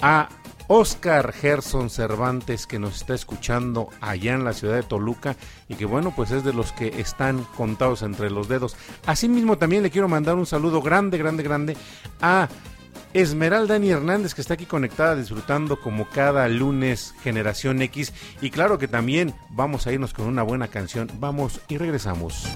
a 0.00 0.28
Oscar 0.68 1.32
Gerson 1.32 1.90
Cervantes 1.90 2.66
que 2.66 2.78
nos 2.78 2.96
está 2.96 3.14
escuchando 3.14 3.88
allá 4.00 4.34
en 4.34 4.44
la 4.44 4.52
ciudad 4.52 4.76
de 4.76 4.82
Toluca 4.82 5.36
y 5.68 5.74
que 5.74 5.84
bueno 5.84 6.14
pues 6.14 6.30
es 6.30 6.44
de 6.44 6.52
los 6.52 6.72
que 6.72 7.00
están 7.00 7.44
contados 7.56 8.02
entre 8.02 8.30
los 8.30 8.48
dedos. 8.48 8.76
Asimismo 9.06 9.58
también 9.58 9.82
le 9.82 9.90
quiero 9.90 10.08
mandar 10.08 10.36
un 10.36 10.46
saludo 10.46 10.80
grande, 10.80 11.18
grande, 11.18 11.42
grande 11.42 11.76
a 12.20 12.48
Esmeralda 13.14 13.74
Dani 13.74 13.90
Hernández 13.90 14.34
que 14.34 14.40
está 14.40 14.54
aquí 14.54 14.66
conectada 14.66 15.16
disfrutando 15.16 15.80
como 15.80 16.08
cada 16.08 16.48
lunes 16.48 17.14
Generación 17.22 17.82
X 17.82 18.12
y 18.40 18.50
claro 18.50 18.78
que 18.78 18.88
también 18.88 19.34
vamos 19.50 19.86
a 19.86 19.92
irnos 19.92 20.12
con 20.14 20.26
una 20.26 20.42
buena 20.42 20.68
canción. 20.68 21.10
Vamos 21.18 21.60
y 21.68 21.78
regresamos. 21.78 22.46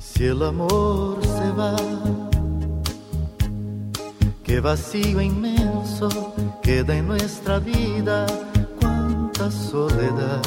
Si 0.00 0.26
el 0.26 0.42
amor 0.42 1.18
se 1.22 1.50
va, 1.52 1.76
qué 4.44 4.60
vacío 4.60 5.20
inmenso 5.22 6.34
queda 6.62 6.94
en 6.94 7.08
nuestra 7.08 7.58
vida, 7.58 8.26
soledad. 9.48 10.42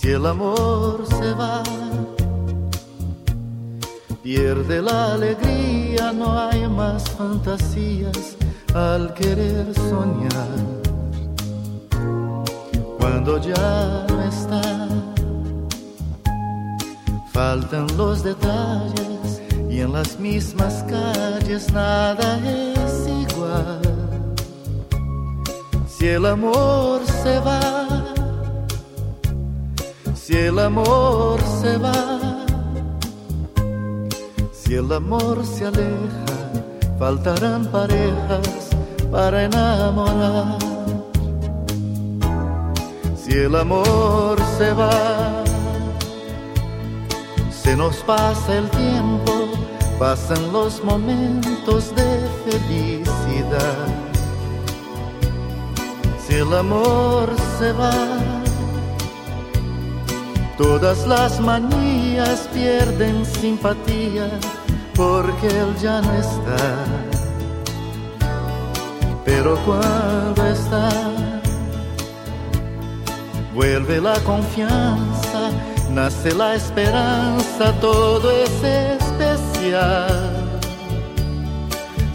Si 0.00 0.10
el 0.10 0.26
amor 0.26 1.06
se 1.06 1.32
va, 1.32 1.62
pierde 4.22 4.82
la 4.82 5.14
alegría, 5.14 6.12
no 6.12 6.38
hay 6.38 6.68
más 6.68 7.08
fantasías 7.10 8.36
al 8.74 9.14
querer 9.14 9.72
soñar. 9.74 10.52
Cuando 12.98 13.38
ya 13.38 14.06
no 14.08 14.22
está 14.22 14.88
Faltan 17.38 17.86
los 17.96 18.24
detalles 18.24 19.40
y 19.70 19.80
en 19.80 19.92
las 19.92 20.18
mismas 20.18 20.84
calles 20.88 21.72
nada 21.72 22.36
es 22.44 23.06
igual. 23.06 23.87
Si 25.98 26.06
el 26.06 26.26
amor 26.26 27.00
se 27.04 27.40
va, 27.40 27.88
si 30.14 30.36
el 30.36 30.60
amor 30.60 31.40
se 31.60 31.76
va, 31.76 32.46
si 34.52 34.74
el 34.74 34.92
amor 34.92 35.44
se 35.44 35.66
aleja, 35.66 36.24
faltarán 37.00 37.66
parejas 37.72 38.68
para 39.10 39.42
enamorar. 39.42 40.58
Si 43.16 43.32
el 43.32 43.56
amor 43.56 44.38
se 44.56 44.72
va, 44.74 45.42
se 47.50 47.76
nos 47.76 47.96
pasa 48.04 48.56
el 48.56 48.70
tiempo, 48.70 49.32
pasan 49.98 50.52
los 50.52 50.80
momentos 50.84 51.92
de 51.96 52.20
felicidad. 52.46 54.07
Si 56.28 56.34
el 56.34 56.52
amor 56.52 57.30
se 57.58 57.72
va, 57.72 57.94
todas 60.58 61.06
las 61.06 61.40
manías 61.40 62.46
pierden 62.52 63.24
simpatía 63.24 64.28
porque 64.94 65.46
él 65.46 65.74
ya 65.80 66.02
no 66.02 66.12
está. 66.12 66.84
Pero 69.24 69.56
cuando 69.64 70.46
está, 70.46 70.90
vuelve 73.54 73.98
la 73.98 74.20
confianza 74.20 75.50
nace 75.90 76.34
la 76.34 76.54
esperanza, 76.54 77.72
todo 77.80 78.30
es 78.30 78.62
especial. 79.00 80.60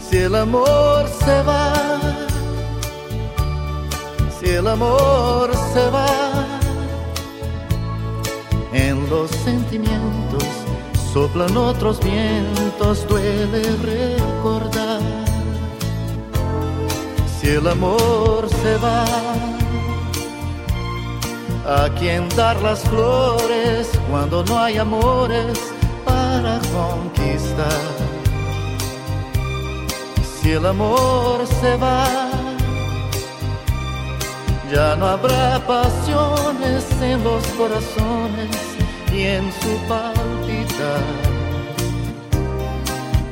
Si 0.00 0.18
el 0.18 0.34
amor 0.34 1.06
se 1.08 1.42
va, 1.42 1.72
el 4.50 4.66
amor 4.66 5.50
se 5.72 5.90
va, 5.90 6.46
en 8.72 9.08
los 9.08 9.30
sentimientos 9.30 10.44
soplan 11.12 11.56
otros 11.56 12.00
vientos, 12.00 13.06
duele 13.06 13.62
recordar. 13.76 15.00
Si 17.40 17.50
el 17.50 17.68
amor 17.68 18.48
se 18.48 18.76
va, 18.78 19.04
a 21.66 21.88
quien 21.98 22.28
dar 22.30 22.60
las 22.60 22.80
flores 22.80 23.88
cuando 24.10 24.44
no 24.44 24.58
hay 24.58 24.76
amores 24.78 25.58
para 26.04 26.60
conquistar. 26.72 27.80
Si 30.42 30.52
el 30.52 30.66
amor 30.66 31.46
se 31.60 31.76
va, 31.76 32.23
ya 34.72 34.96
no 34.96 35.06
habrá 35.06 35.58
pasiones 35.66 36.84
en 37.00 37.22
los 37.24 37.44
corazones 37.58 38.56
y 39.12 39.22
en 39.22 39.52
su 39.60 39.76
palpitar. 39.88 41.02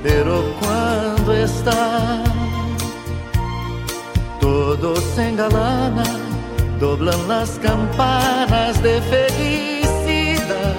Pero 0.02 0.42
cuando 0.60 1.32
está, 1.32 2.24
todo 4.40 4.96
se 4.96 5.28
engalana 5.28 6.22
doblan 6.82 7.28
las 7.28 7.50
campanas 7.60 8.82
de 8.82 9.00
felicidad. 9.02 10.74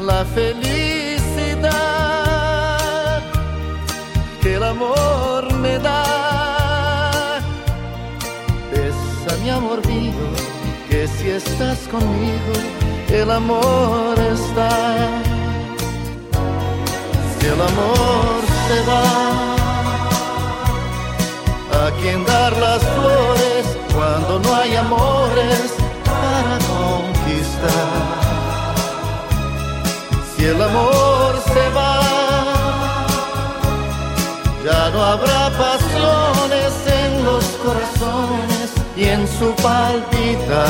La 0.00 0.24
felicidad 0.24 1.70
que 4.40 4.54
el 4.54 4.62
amor 4.62 5.53
amor 9.54 9.86
mío, 9.86 10.12
que 10.88 11.06
si 11.08 11.30
estás 11.30 11.78
conmigo, 11.88 12.52
el 13.08 13.30
amor 13.30 14.18
está. 14.18 14.70
Si 17.34 17.46
el 17.46 17.60
amor 17.70 18.40
se 18.66 18.78
va, 18.90 19.06
¿a 21.82 21.90
quien 22.00 22.24
dar 22.24 22.52
las 22.56 22.82
flores 22.94 23.64
cuando 23.94 24.38
no 24.40 24.54
hay 24.56 24.76
amores 24.76 25.74
para 26.04 26.54
conquistar? 26.72 27.88
Si 30.36 30.44
el 30.44 30.60
amor 30.60 31.32
se 31.52 31.64
va, 31.78 32.00
ya 34.64 34.90
no 34.90 35.02
habrá 35.02 35.50
paz 35.58 35.83
en 39.14 39.28
su 39.28 39.48
palpita. 39.62 40.64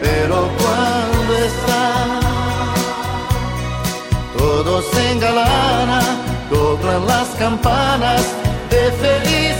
Pero 0.00 0.36
cuando 0.60 1.32
está, 1.50 1.84
todo 4.38 4.82
se 4.82 5.12
engalana, 5.12 6.00
doblan 6.50 7.06
las 7.06 7.28
campanas 7.44 8.22
de 8.70 8.82
felicidad. 9.02 9.51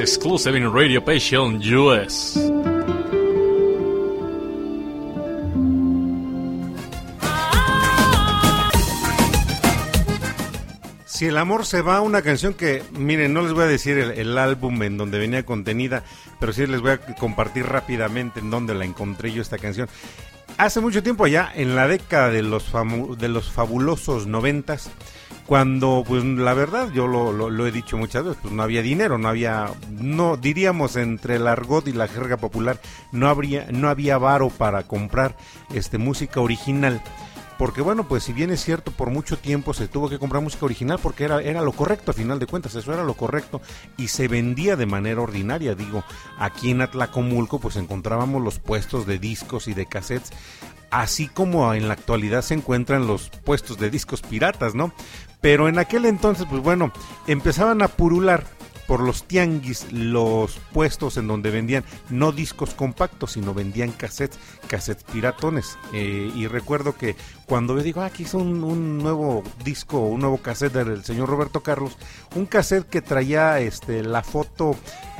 Exclusive 0.00 0.56
in 0.56 0.72
Radio 0.72 1.04
Passion 1.04 1.60
US. 1.76 2.38
Si 11.04 11.26
el 11.26 11.36
amor 11.36 11.66
se 11.66 11.82
va, 11.82 12.00
una 12.00 12.22
canción 12.22 12.54
que, 12.54 12.82
miren, 12.92 13.34
no 13.34 13.42
les 13.42 13.52
voy 13.52 13.64
a 13.64 13.66
decir 13.66 13.98
el, 13.98 14.12
el 14.12 14.38
álbum 14.38 14.82
en 14.82 14.96
donde 14.96 15.18
venía 15.18 15.44
contenida, 15.44 16.02
pero 16.40 16.54
sí 16.54 16.66
les 16.66 16.80
voy 16.80 16.92
a 16.92 16.98
compartir 16.98 17.66
rápidamente 17.66 18.40
en 18.40 18.50
donde 18.50 18.74
la 18.74 18.86
encontré 18.86 19.30
yo 19.30 19.42
esta 19.42 19.58
canción. 19.58 19.86
Hace 20.60 20.80
mucho 20.80 21.02
tiempo 21.02 21.24
allá, 21.24 21.50
en 21.54 21.74
la 21.74 21.88
década 21.88 22.28
de 22.28 22.42
los, 22.42 22.70
de 23.18 23.28
los 23.28 23.50
fabulosos 23.50 24.26
noventas, 24.26 24.90
cuando, 25.46 26.04
pues 26.06 26.22
la 26.22 26.52
verdad, 26.52 26.90
yo 26.92 27.06
lo, 27.06 27.32
lo- 27.32 27.48
lo 27.48 27.66
he 27.66 27.72
dicho 27.72 27.96
muchas 27.96 28.24
veces, 28.24 28.38
pues 28.42 28.52
no 28.52 28.62
había 28.62 28.82
dinero, 28.82 29.16
no 29.16 29.28
había, 29.28 29.70
no 29.90 30.36
diríamos 30.36 30.96
entre 30.96 31.36
el 31.36 31.46
argot 31.46 31.88
y 31.88 31.92
la 31.94 32.08
jerga 32.08 32.36
popular, 32.36 32.78
no 33.10 33.28
habría, 33.30 33.68
no 33.72 33.88
había 33.88 34.18
varo 34.18 34.50
para 34.50 34.82
comprar 34.82 35.34
este 35.72 35.96
música 35.96 36.40
original 36.40 37.00
porque 37.60 37.82
bueno, 37.82 38.08
pues 38.08 38.22
si 38.22 38.32
bien 38.32 38.48
es 38.48 38.64
cierto, 38.64 38.90
por 38.90 39.10
mucho 39.10 39.36
tiempo 39.36 39.74
se 39.74 39.86
tuvo 39.86 40.08
que 40.08 40.18
comprar 40.18 40.42
música 40.42 40.64
original 40.64 40.98
porque 41.02 41.24
era, 41.24 41.42
era 41.42 41.60
lo 41.60 41.72
correcto, 41.72 42.10
a 42.10 42.14
final 42.14 42.38
de 42.38 42.46
cuentas, 42.46 42.74
eso 42.74 42.90
era 42.90 43.04
lo 43.04 43.12
correcto 43.12 43.60
y 43.98 44.08
se 44.08 44.28
vendía 44.28 44.76
de 44.76 44.86
manera 44.86 45.20
ordinaria, 45.20 45.74
digo, 45.74 46.02
aquí 46.38 46.70
en 46.70 46.80
Atlacomulco 46.80 47.58
pues 47.58 47.76
encontrábamos 47.76 48.42
los 48.42 48.58
puestos 48.58 49.04
de 49.06 49.18
discos 49.18 49.68
y 49.68 49.74
de 49.74 49.84
cassettes, 49.84 50.30
así 50.90 51.28
como 51.28 51.74
en 51.74 51.86
la 51.86 51.92
actualidad 51.92 52.40
se 52.40 52.54
encuentran 52.54 53.06
los 53.06 53.28
puestos 53.28 53.76
de 53.76 53.90
discos 53.90 54.22
piratas, 54.22 54.74
¿no? 54.74 54.94
Pero 55.42 55.68
en 55.68 55.78
aquel 55.78 56.06
entonces, 56.06 56.46
pues 56.48 56.62
bueno, 56.62 56.94
empezaban 57.26 57.82
a 57.82 57.88
purular 57.88 58.46
por 58.90 59.02
los 59.02 59.22
tianguis 59.22 59.86
los 59.92 60.58
puestos 60.72 61.16
en 61.16 61.28
donde 61.28 61.52
vendían 61.52 61.84
no 62.08 62.32
discos 62.32 62.74
compactos, 62.74 63.30
sino 63.30 63.54
vendían 63.54 63.92
cassettes, 63.92 64.40
cassettes 64.66 65.04
piratones. 65.04 65.78
Eh, 65.92 66.32
y 66.34 66.48
recuerdo 66.48 66.96
que 66.96 67.14
cuando 67.50 67.76
yo 67.76 67.82
digo, 67.82 68.00
ah, 68.00 68.06
aquí 68.06 68.22
es 68.22 68.32
un, 68.32 68.98
nuevo 68.98 69.42
disco, 69.64 69.98
un 69.98 70.20
nuevo 70.20 70.38
cassette 70.38 70.72
del 70.72 71.02
señor 71.04 71.28
Roberto 71.28 71.64
Carlos, 71.64 71.96
un 72.36 72.46
cassette 72.46 72.88
que 72.88 73.02
traía 73.02 73.58
este 73.58 74.04
la 74.04 74.22
foto 74.22 74.76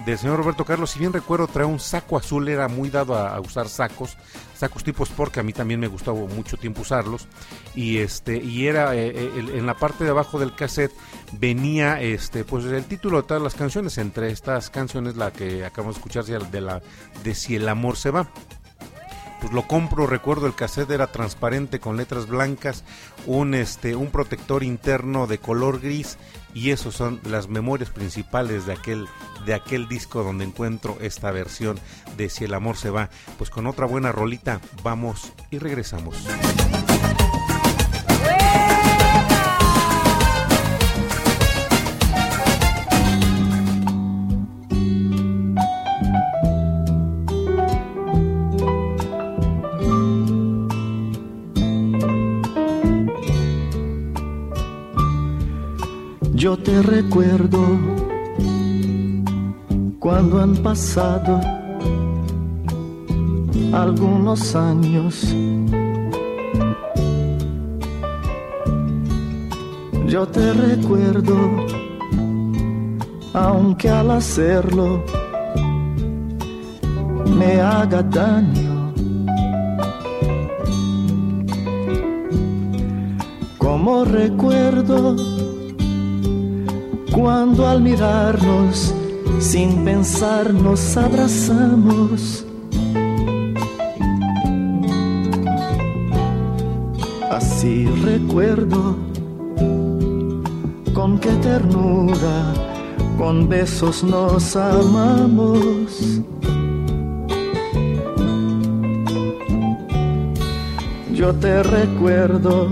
del 0.06 0.16
señor 0.16 0.36
Roberto 0.38 0.64
Carlos, 0.64 0.92
si 0.92 1.00
bien 1.00 1.12
recuerdo, 1.12 1.48
traía 1.48 1.66
un 1.66 1.80
saco 1.80 2.16
azul, 2.16 2.48
era 2.48 2.68
muy 2.68 2.88
dado 2.88 3.16
a, 3.16 3.34
a 3.34 3.40
usar 3.40 3.68
sacos, 3.68 4.16
sacos 4.56 4.84
tipo 4.84 5.02
sport, 5.02 5.32
que 5.34 5.40
a 5.40 5.42
mí 5.42 5.52
también 5.52 5.80
me 5.80 5.88
gustaba 5.88 6.20
mucho 6.20 6.56
tiempo 6.56 6.82
usarlos, 6.82 7.26
y 7.74 7.98
este, 7.98 8.36
y 8.36 8.68
era 8.68 8.94
eh, 8.94 9.08
eh, 9.08 9.30
el- 9.36 9.50
en 9.50 9.66
la 9.66 9.74
parte 9.74 10.04
de 10.04 10.10
abajo 10.10 10.38
del 10.38 10.54
cassette 10.54 10.92
venía 11.32 12.00
este 12.00 12.44
pues 12.44 12.64
el 12.64 12.84
título 12.84 13.22
de 13.22 13.26
todas 13.26 13.42
las 13.42 13.54
canciones, 13.56 13.98
entre 13.98 14.30
estas 14.30 14.70
canciones 14.70 15.16
la 15.16 15.32
que 15.32 15.64
acabamos 15.64 15.96
de 15.96 15.98
escuchar 15.98 16.24
de 16.24 16.60
la 16.60 16.80
de 17.24 17.34
Si 17.34 17.56
el 17.56 17.68
amor 17.68 17.96
se 17.96 18.12
va 18.12 18.28
pues 19.40 19.52
lo 19.52 19.66
compro, 19.66 20.06
recuerdo 20.06 20.46
el 20.46 20.54
cassette 20.54 20.90
era 20.90 21.06
transparente 21.06 21.80
con 21.80 21.96
letras 21.96 22.26
blancas, 22.26 22.84
un 23.26 23.54
este 23.54 23.96
un 23.96 24.10
protector 24.10 24.62
interno 24.62 25.26
de 25.26 25.38
color 25.38 25.80
gris 25.80 26.18
y 26.54 26.70
esos 26.70 26.94
son 26.94 27.20
las 27.24 27.48
memorias 27.48 27.90
principales 27.90 28.66
de 28.66 28.72
aquel 28.72 29.08
de 29.46 29.54
aquel 29.54 29.88
disco 29.88 30.22
donde 30.22 30.44
encuentro 30.44 30.98
esta 31.00 31.30
versión 31.30 31.78
de 32.16 32.28
Si 32.28 32.44
el 32.44 32.54
amor 32.54 32.76
se 32.76 32.90
va. 32.90 33.08
Pues 33.38 33.50
con 33.50 33.66
otra 33.66 33.86
buena 33.86 34.12
rolita 34.12 34.60
vamos 34.82 35.32
y 35.50 35.58
regresamos. 35.58 36.16
Te 56.70 56.82
recuerdo 56.82 57.58
cuando 59.98 60.40
han 60.40 60.54
pasado 60.58 61.40
algunos 63.72 64.54
años. 64.54 65.34
Yo 70.06 70.28
te 70.28 70.52
recuerdo, 70.52 71.36
aunque 73.34 73.88
al 73.90 74.12
hacerlo 74.12 75.02
me 77.36 77.60
haga 77.60 78.00
daño. 78.04 78.92
Como 83.58 84.04
recuerdo 84.04 85.29
cuando 87.12 87.66
al 87.66 87.80
mirarnos 87.82 88.94
sin 89.38 89.84
pensar 89.84 90.52
nos 90.52 90.96
abrazamos. 90.96 92.44
Así 97.30 97.86
recuerdo 97.86 98.96
con 100.94 101.18
qué 101.18 101.30
ternura, 101.42 102.52
con 103.18 103.48
besos 103.48 104.04
nos 104.04 104.56
amamos. 104.56 106.20
Yo 111.12 111.34
te 111.34 111.62
recuerdo 111.62 112.68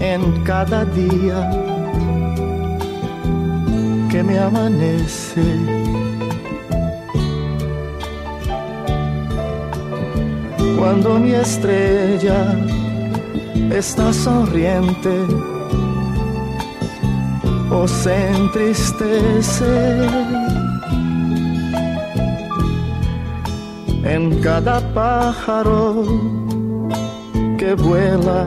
en 0.00 0.42
cada 0.44 0.84
día 0.84 1.63
que 4.14 4.22
me 4.22 4.38
amanece. 4.38 5.42
Cuando 10.78 11.18
mi 11.18 11.32
estrella 11.32 12.40
está 13.72 14.12
sonriente 14.12 15.14
o 17.72 17.88
se 17.88 18.14
entristece. 18.38 19.74
En 24.04 24.40
cada 24.40 24.76
pájaro 24.94 26.04
que 27.58 27.74
vuela 27.74 28.46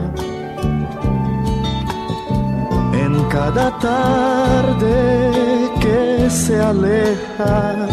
cada 3.30 3.70
tarde 3.78 5.70
que 5.80 6.30
se 6.30 6.60
aleja 6.60 7.86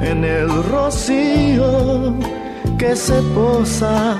en 0.00 0.24
el 0.24 0.48
rocío 0.64 2.14
que 2.78 2.94
se 2.96 3.20
posa 3.34 4.16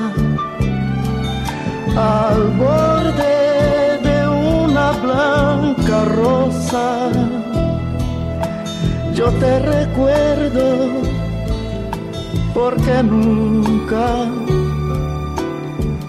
al 1.96 2.40
borde 2.58 3.98
de 4.02 4.28
una 4.28 4.92
blanca 4.92 6.04
rosa. 6.04 7.10
Yo 9.14 9.30
te 9.42 9.58
recuerdo 9.60 10.66
porque 12.54 13.02
nunca 13.02 14.26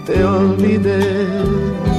te 0.06 0.24
olvidé. 0.24 1.89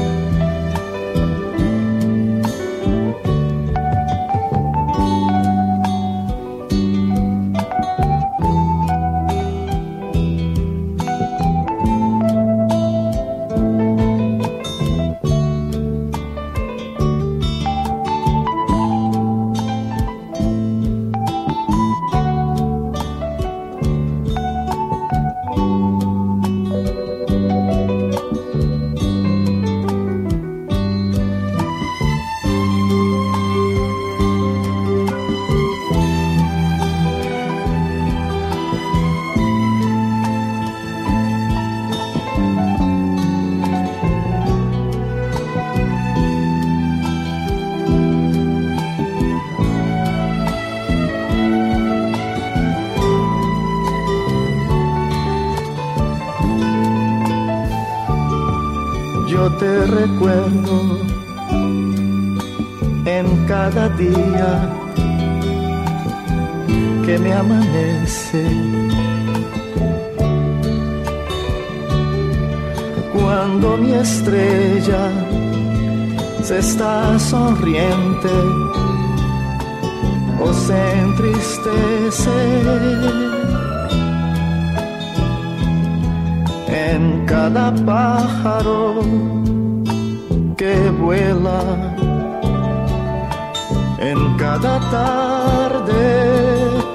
Que 67.06 67.18
me 67.20 67.34
amanece. 67.34 68.46
Cuando 73.14 73.78
mi 73.78 73.94
estrella 73.94 75.10
se 76.44 76.60
está 76.60 77.18
sonriente 77.20 78.30
o 80.44 80.54
se 80.54 80.92
entristece. 81.00 82.40
En 86.68 87.26
cada 87.26 87.74
pájaro 87.86 89.02
que 90.58 90.90
vuela 91.02 91.91
en 94.02 94.36
cada 94.36 94.80
tarde 94.90 96.04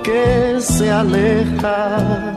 que 0.03 0.61
se 0.61 0.91
aleja, 0.91 2.35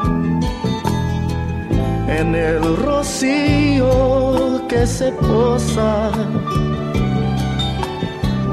en 2.07 2.36
el 2.36 2.78
rocío 2.78 4.61
que 4.67 4.86
se 4.86 5.11
posa 5.13 6.11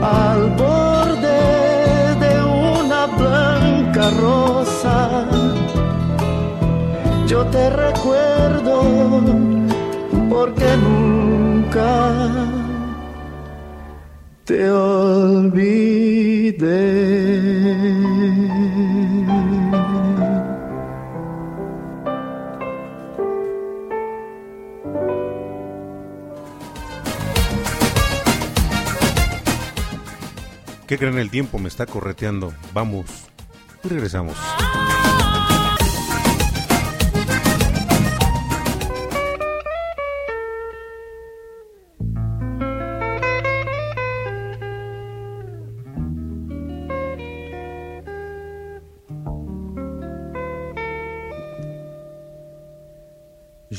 al 0.02 0.50
borde 0.56 1.40
de 2.24 2.34
una 2.82 3.06
blanca 3.20 4.10
rosa. 4.18 5.26
Yo 7.26 7.44
te 7.46 7.68
recuerdo 7.68 8.76
porque 10.30 10.68
nunca 10.78 12.46
te 14.46 14.70
olvidé. 16.47 17.97
¿Qué 30.86 30.99
creen? 30.99 31.18
El 31.18 31.30
tiempo 31.30 31.59
me 31.59 31.68
está 31.68 31.86
correteando. 31.86 32.55
Vamos 32.72 33.07
y 33.82 33.88
regresamos. 33.88 34.36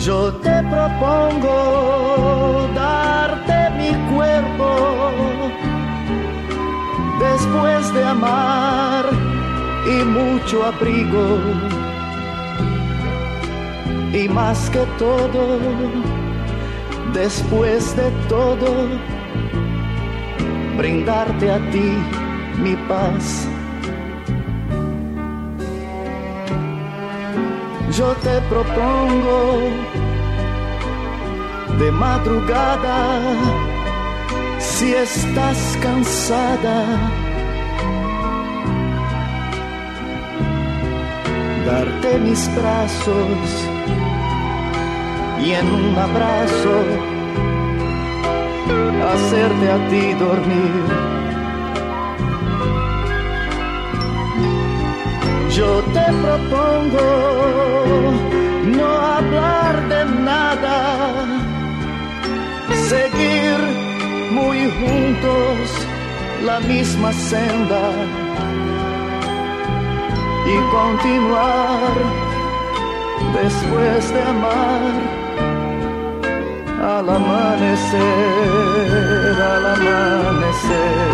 Yo 0.00 0.32
te 0.32 0.62
propongo 0.62 2.66
darte 2.74 3.70
mi 3.76 3.92
cuerpo 4.14 5.10
después 7.20 7.92
de 7.92 8.04
amar 8.04 9.04
y 9.84 10.02
mucho 10.02 10.64
abrigo. 10.64 11.38
Y 14.14 14.26
más 14.26 14.70
que 14.70 14.86
todo, 14.98 15.58
después 17.12 17.94
de 17.94 18.10
todo, 18.26 18.88
brindarte 20.78 21.52
a 21.52 21.58
ti 21.70 21.98
mi 22.62 22.74
paz. 22.88 23.49
Yo 28.00 28.14
te 28.14 28.40
propongo 28.48 29.60
de 31.78 31.92
madrugada, 31.92 32.98
si 34.58 34.94
estás 34.94 35.76
cansada, 35.82 36.78
darte 41.66 42.18
mis 42.20 42.42
brazos 42.56 43.66
y 45.44 45.50
en 45.52 45.66
un 45.70 45.98
abrazo 45.98 46.76
hacerte 49.12 49.70
a 49.70 49.88
ti 49.90 50.14
dormir. 50.14 51.09
Yo 55.60 55.72
te 55.96 56.06
propongo 56.24 57.08
no 58.78 58.88
hablar 59.16 59.72
de 59.92 60.00
nada 60.30 60.78
seguir 62.88 63.58
muy 64.38 64.58
juntos 64.80 65.58
la 66.46 66.60
misma 66.60 67.12
senda 67.12 67.84
y 70.46 70.56
continuar 70.78 71.92
después 73.42 74.00
de 74.14 74.22
amar 74.22 74.80
al 76.96 77.06
amanecer, 77.18 78.00
al 79.52 79.64
amanecer. 79.74 81.10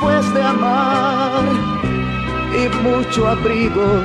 Después 0.00 0.34
de 0.34 0.42
amar 0.42 1.44
y 2.54 2.68
mucho 2.82 3.28
abrigo. 3.28 4.02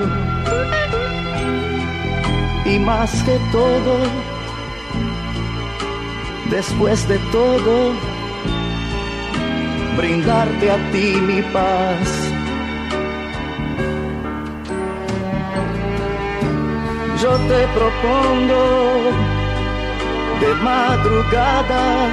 Y 2.66 2.80
más 2.80 3.12
que 3.24 3.40
todo, 3.52 3.98
después 6.50 7.08
de 7.08 7.18
todo, 7.32 7.94
brindarte 9.96 10.72
a 10.72 10.92
ti 10.92 11.16
mi 11.22 11.42
paz. 11.54 12.10
Yo 17.22 17.32
te 17.50 17.68
propongo 17.78 18.64
de 20.42 20.54
madrugada 20.56 22.10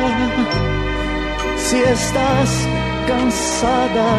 si 1.56 1.78
estás 1.78 2.68
cansada. 3.06 4.10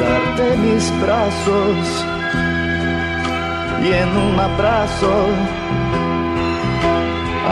Darte 0.00 0.56
mis 0.58 0.84
brazos 1.02 2.04
y 3.84 3.92
en 3.92 4.08
un 4.16 4.40
abrazo 4.40 5.14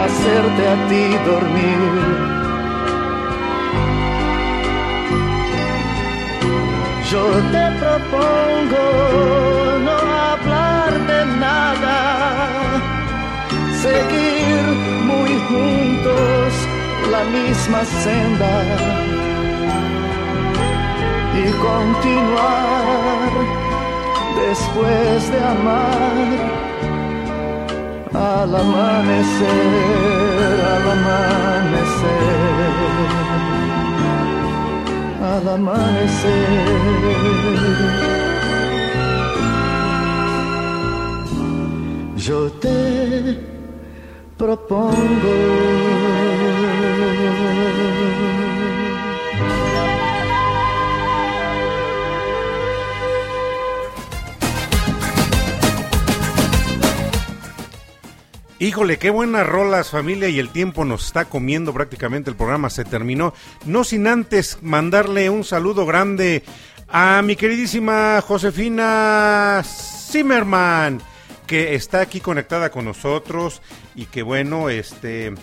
hacerte 0.03 0.63
a 0.75 0.77
ti 0.89 1.05
dormir. 1.31 2.33
Yo 7.11 7.25
te 7.55 7.65
propongo 7.83 8.85
no 9.87 9.97
hablar 10.31 10.93
de 11.11 11.21
nada, 11.39 11.99
seguir 13.83 14.42
juntos 15.49 16.53
la 17.11 17.23
misma 17.25 17.85
senda 17.85 18.55
y 21.35 21.45
continuar 21.69 23.31
después 24.49 25.31
de 25.33 25.39
amar 25.45 26.63
al 28.15 28.55
amanecer, 28.55 29.47
al 30.75 30.85
amanecer, 30.97 32.33
al 35.35 35.49
amanecer. 35.49 36.53
Yo 42.17 42.51
te 42.61 43.52
propongo. 44.43 44.97
Híjole, 58.59 58.99
qué 58.99 59.11
buenas 59.11 59.47
rolas 59.47 59.91
familia 59.91 60.29
y 60.29 60.41
el 60.41 60.49
tiempo 60.49 60.85
nos 60.85 61.07
está 61.07 61.27
comiendo 61.27 61.73
prácticamente, 61.73 62.29
el 62.31 62.37
programa 62.37 62.69
se 62.69 62.85
terminó. 62.85 63.35
No 63.65 63.85
sin 63.85 64.09
antes 64.09 64.59
mandarle 64.61 65.31
un 65.31 65.45
saludo 65.45 65.87
grande 65.87 66.43
a 66.89 67.23
mi 67.23 67.37
queridísima 67.37 68.21
Josefina 68.27 69.63
Zimmerman 69.65 71.12
que 71.47 71.75
está 71.75 72.01
aquí 72.01 72.21
conectada 72.21 72.71
con 72.71 72.85
nosotros 72.85 73.63
y 73.95 74.07
que 74.07 74.23
bueno, 74.23 74.71
este, 74.71 75.35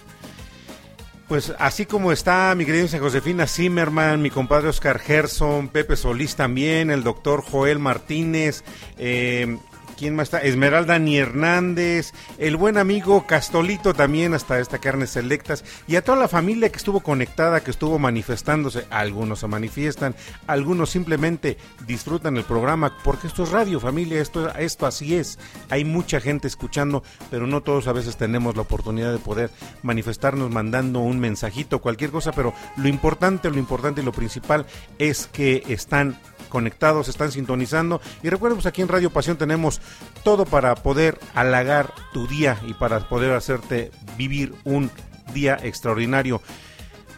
pues 1.27 1.53
así 1.59 1.85
como 1.85 2.11
está 2.11 2.53
mi 2.55 2.65
querida 2.65 2.99
Josefina 2.99 3.45
Zimmerman, 3.45 4.21
mi 4.21 4.31
compadre 4.31 4.69
Oscar 4.69 4.97
Gerson, 4.97 5.67
Pepe 5.67 5.95
Solís 5.95 6.35
también, 6.35 6.89
el 6.89 7.03
doctor 7.03 7.43
Joel 7.43 7.77
Martínez, 7.77 8.63
eh, 8.97 9.57
¿Quién 9.99 10.15
más 10.15 10.27
está? 10.27 10.39
Esmeralda 10.39 10.97
Ni 10.97 11.17
Hernández, 11.17 12.13
el 12.37 12.55
buen 12.55 12.77
amigo 12.77 13.27
Castolito 13.27 13.93
también, 13.93 14.33
hasta 14.33 14.61
esta 14.61 14.77
carnes 14.77 15.09
selectas, 15.09 15.65
y 15.89 15.97
a 15.97 16.01
toda 16.05 16.17
la 16.17 16.29
familia 16.29 16.69
que 16.71 16.77
estuvo 16.77 17.01
conectada, 17.01 17.59
que 17.59 17.71
estuvo 17.71 17.99
manifestándose. 17.99 18.85
Algunos 18.91 19.39
se 19.39 19.47
manifiestan, 19.47 20.15
algunos 20.47 20.89
simplemente 20.89 21.57
disfrutan 21.85 22.37
el 22.37 22.45
programa, 22.45 22.97
porque 23.03 23.27
esto 23.27 23.43
es 23.43 23.49
radio, 23.49 23.81
familia, 23.81 24.21
esto, 24.21 24.55
esto 24.55 24.85
así 24.85 25.15
es. 25.15 25.37
Hay 25.69 25.83
mucha 25.83 26.21
gente 26.21 26.47
escuchando, 26.47 27.03
pero 27.29 27.45
no 27.45 27.59
todos 27.59 27.89
a 27.89 27.91
veces 27.91 28.15
tenemos 28.15 28.55
la 28.55 28.61
oportunidad 28.61 29.11
de 29.11 29.19
poder 29.19 29.51
manifestarnos 29.83 30.49
mandando 30.49 31.01
un 31.01 31.19
mensajito, 31.19 31.81
cualquier 31.81 32.11
cosa, 32.11 32.31
pero 32.31 32.53
lo 32.77 32.87
importante, 32.87 33.49
lo 33.49 33.57
importante 33.59 33.99
y 33.99 34.05
lo 34.05 34.13
principal 34.13 34.65
es 34.97 35.27
que 35.27 35.61
están 35.67 36.17
conectados, 36.49 37.07
están 37.07 37.31
sintonizando. 37.31 38.01
Y 38.23 38.29
recuerden, 38.29 38.57
pues 38.57 38.65
aquí 38.65 38.81
en 38.81 38.87
Radio 38.87 39.11
Pasión 39.11 39.37
tenemos 39.37 39.81
todo 40.23 40.45
para 40.45 40.75
poder 40.75 41.19
halagar 41.33 41.93
tu 42.11 42.27
día 42.27 42.59
y 42.67 42.73
para 42.73 43.07
poder 43.07 43.31
hacerte 43.33 43.91
vivir 44.17 44.53
un 44.65 44.91
día 45.33 45.57
extraordinario. 45.61 46.41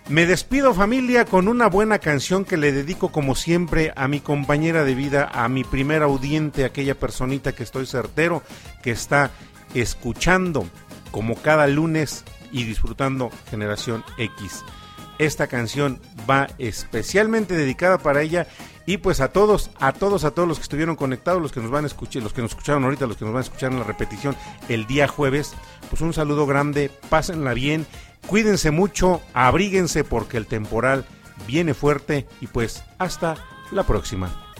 Me 0.09 0.25
despido 0.25 0.73
familia 0.73 1.25
con 1.25 1.47
una 1.47 1.67
buena 1.67 1.99
canción 1.99 2.43
que 2.43 2.57
le 2.57 2.71
dedico 2.71 3.11
como 3.11 3.33
siempre 3.33 3.93
a 3.95 4.07
mi 4.07 4.19
compañera 4.19 4.83
de 4.83 4.95
vida, 4.95 5.29
a 5.31 5.47
mi 5.47 5.63
primer 5.63 6.03
audiente, 6.03 6.65
aquella 6.65 6.95
personita 6.95 7.53
que 7.53 7.63
estoy 7.63 7.85
certero, 7.85 8.43
que 8.83 8.91
está 8.91 9.31
escuchando 9.73 10.65
como 11.11 11.35
cada 11.35 11.67
lunes 11.67 12.25
y 12.51 12.63
disfrutando 12.63 13.31
Generación 13.49 14.03
X. 14.17 14.63
Esta 15.21 15.45
canción 15.45 16.01
va 16.27 16.47
especialmente 16.57 17.55
dedicada 17.55 17.99
para 17.99 18.23
ella 18.23 18.47
y 18.87 18.97
pues 18.97 19.21
a 19.21 19.31
todos, 19.31 19.69
a 19.79 19.93
todos, 19.93 20.23
a 20.23 20.31
todos 20.31 20.47
los 20.47 20.57
que 20.57 20.63
estuvieron 20.63 20.95
conectados, 20.95 21.39
los 21.39 21.51
que 21.51 21.59
nos 21.59 21.69
van 21.69 21.83
a 21.83 21.87
escuchar, 21.87 22.23
los 22.23 22.33
que 22.33 22.41
nos 22.41 22.49
escucharon 22.49 22.83
ahorita, 22.83 23.05
los 23.05 23.17
que 23.17 23.25
nos 23.25 23.33
van 23.35 23.41
a 23.41 23.43
escuchar 23.43 23.71
en 23.71 23.77
la 23.77 23.83
repetición 23.83 24.35
el 24.67 24.87
día 24.87 25.07
jueves, 25.07 25.53
pues 25.91 26.01
un 26.01 26.11
saludo 26.11 26.47
grande, 26.47 26.89
pásenla 27.11 27.53
bien, 27.53 27.85
cuídense 28.25 28.71
mucho, 28.71 29.21
abríguense 29.35 30.03
porque 30.03 30.37
el 30.37 30.47
temporal 30.47 31.05
viene 31.45 31.75
fuerte 31.75 32.25
y 32.41 32.47
pues 32.47 32.83
hasta 32.97 33.35
la 33.71 33.83
próxima. 33.83 34.50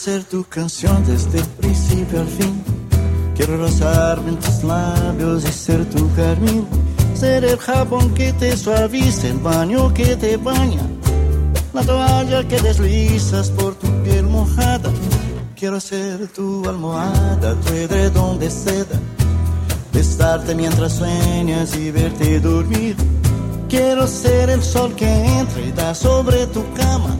Ser 0.00 0.24
tu 0.24 0.42
canción 0.44 1.04
desde 1.04 1.40
el 1.40 1.46
principio 1.60 2.20
al 2.20 2.26
fin. 2.26 2.64
Quiero 3.36 3.58
rozarme 3.58 4.30
en 4.30 4.38
tus 4.38 4.64
labios 4.64 5.44
y 5.44 5.52
ser 5.52 5.84
tu 5.90 6.10
carmín. 6.14 6.66
Ser 7.12 7.44
el 7.44 7.58
jabón 7.58 8.14
que 8.14 8.32
te 8.32 8.56
suaviza, 8.56 9.28
el 9.28 9.36
baño 9.40 9.92
que 9.92 10.16
te 10.16 10.38
baña. 10.38 10.80
La 11.74 11.82
toalla 11.82 12.48
que 12.48 12.58
deslizas 12.62 13.50
por 13.50 13.74
tu 13.74 13.88
piel 14.02 14.24
mojada. 14.24 14.90
Quiero 15.54 15.78
ser 15.78 16.28
tu 16.28 16.66
almohada, 16.66 17.54
tu 17.60 17.74
edredón 17.74 18.38
de 18.38 18.50
seda. 18.50 18.98
Besarte 19.92 20.54
mientras 20.54 20.94
sueñas 20.94 21.76
y 21.76 21.90
verte 21.90 22.40
dormir. 22.40 22.96
Quiero 23.68 24.06
ser 24.06 24.48
el 24.48 24.62
sol 24.62 24.94
que 24.94 25.10
entra 25.40 25.60
y 25.60 25.72
da 25.72 25.94
sobre 25.94 26.46
tu 26.46 26.64
cama 26.72 27.19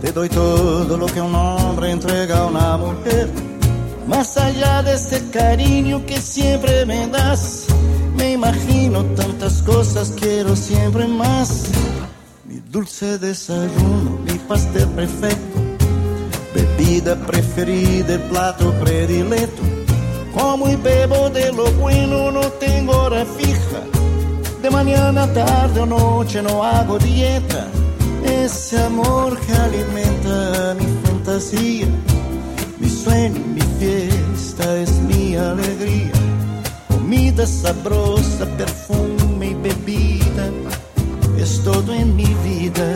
Te 0.00 0.12
doy 0.12 0.28
todo 0.28 0.96
lo 0.96 1.06
que 1.06 1.20
un 1.20 1.34
hombre 1.34 1.90
entrega 1.90 2.38
a 2.38 2.46
una 2.46 2.76
mujer. 2.76 3.28
Más 4.06 4.36
allá 4.36 4.82
de 4.82 4.94
este 4.94 5.28
cariño 5.30 6.06
que 6.06 6.20
siempre 6.20 6.86
me 6.86 7.08
das, 7.08 7.66
me 8.16 8.32
imagino 8.32 9.04
tantas 9.16 9.60
cosas, 9.62 10.12
quiero 10.18 10.54
siempre 10.54 11.06
más. 11.08 11.64
Mi 12.44 12.60
dulce 12.70 13.18
desayuno, 13.18 14.18
mi 14.24 14.38
pastel 14.38 14.88
perfecto, 14.90 15.60
bebida 16.54 17.16
preferida, 17.16 18.14
el 18.14 18.20
plato 18.22 18.72
predilecto. 18.80 19.62
Como 20.32 20.68
y 20.68 20.76
bebo 20.76 21.28
de 21.30 21.52
lo 21.52 21.70
bueno, 21.72 22.30
no 22.30 22.42
tengo 22.52 22.92
hora 22.96 23.24
fija. 23.24 23.80
De 24.62 24.70
mañana, 24.70 25.26
tarde 25.32 25.80
o 25.80 25.86
noche 25.86 26.40
no 26.40 26.62
hago 26.62 26.98
dieta. 26.98 27.66
Ese 28.28 28.78
amor 28.78 29.38
que 29.40 29.52
alimenta 29.52 30.74
mi 30.78 30.86
fantasía, 31.04 31.86
mi 32.78 32.88
sueño, 32.88 33.40
mi 33.54 33.62
fiesta 33.78 34.78
es 34.78 34.90
mi 35.00 35.34
alegría. 35.34 36.12
Comida 36.88 37.46
sabrosa, 37.46 38.44
perfume 38.58 39.46
y 39.48 39.54
bebida, 39.54 40.46
es 41.38 41.62
todo 41.62 41.94
en 41.94 42.16
mi 42.16 42.30
vida. 42.44 42.88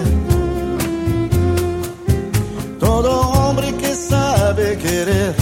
Todo 2.78 3.20
hombre 3.20 3.74
que 3.76 3.94
sabe 3.94 4.76
querer, 4.76 5.34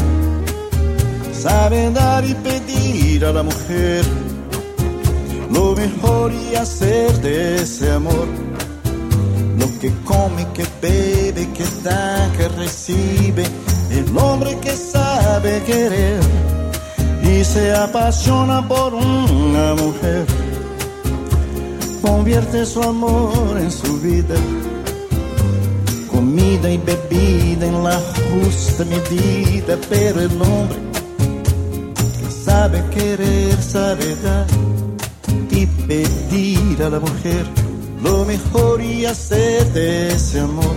sabe 1.33 1.91
dar 1.91 2.25
y 2.25 2.35
pedir 2.35 3.25
a 3.25 3.33
la 3.33 3.43
mujer 3.43 4.05
lo 5.53 5.75
mejor 5.75 6.33
y 6.33 6.55
hacer 6.55 7.13
de 7.21 7.63
ese 7.63 7.91
amor 7.91 8.29
que 9.81 9.91
come, 10.05 10.47
que 10.53 10.65
bebe, 10.83 11.49
que 11.55 11.65
da, 11.83 12.31
que 12.37 12.49
recibe, 12.49 13.45
el 13.91 14.17
hombre 14.19 14.59
que 14.61 14.77
sabe 14.77 15.63
querer 15.65 16.21
y 17.23 17.43
se 17.43 17.75
apasiona 17.75 18.67
por 18.69 18.93
una 18.93 19.75
mujer, 19.75 20.27
convierte 22.03 22.67
su 22.67 22.83
amor 22.83 23.57
en 23.59 23.73
su 23.73 23.99
vida, 24.01 24.35
comida 26.11 26.71
y 26.71 26.77
bebida 26.77 27.67
en 27.67 27.83
la 27.83 27.99
justa 28.29 28.85
medida, 28.85 29.79
pero 29.89 30.21
el 30.21 30.43
hombre 30.43 30.79
que 32.19 32.31
sabe 32.31 32.85
querer, 32.91 33.57
sabe 33.63 34.15
dar 34.17 34.47
y 35.51 35.67
pedir 35.67 36.83
a 36.83 36.91
la 36.91 37.01
mujer 37.01 37.60
lo 38.03 38.25
mejor 38.25 38.81
y 38.83 39.05
hacer 39.07 39.73
de 39.73 40.09
ese 40.09 40.41
amor. 40.41 40.77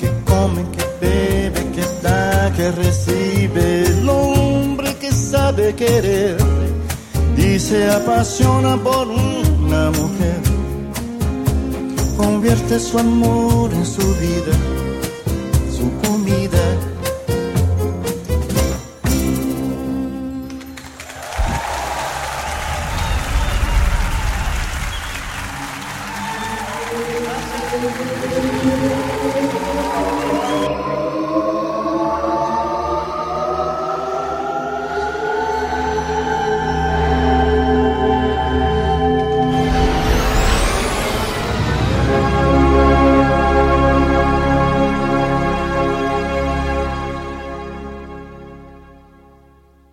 Que 0.00 0.10
come, 0.24 0.62
que 0.76 0.84
bebe, 1.00 1.70
que 1.74 1.84
da, 2.02 2.52
que 2.56 2.70
recibe. 2.72 3.84
El 3.86 4.08
hombre 4.08 4.94
que 4.96 5.10
sabe 5.12 5.74
querer. 5.74 6.36
Y 7.36 7.58
se 7.58 7.90
apasiona 7.90 8.76
por 8.76 9.08
una 9.08 9.90
mujer. 9.90 10.40
Convierte 12.16 12.78
su 12.78 12.98
amor 12.98 13.72
en 13.72 13.84
su 13.84 14.02
vida 14.14 14.83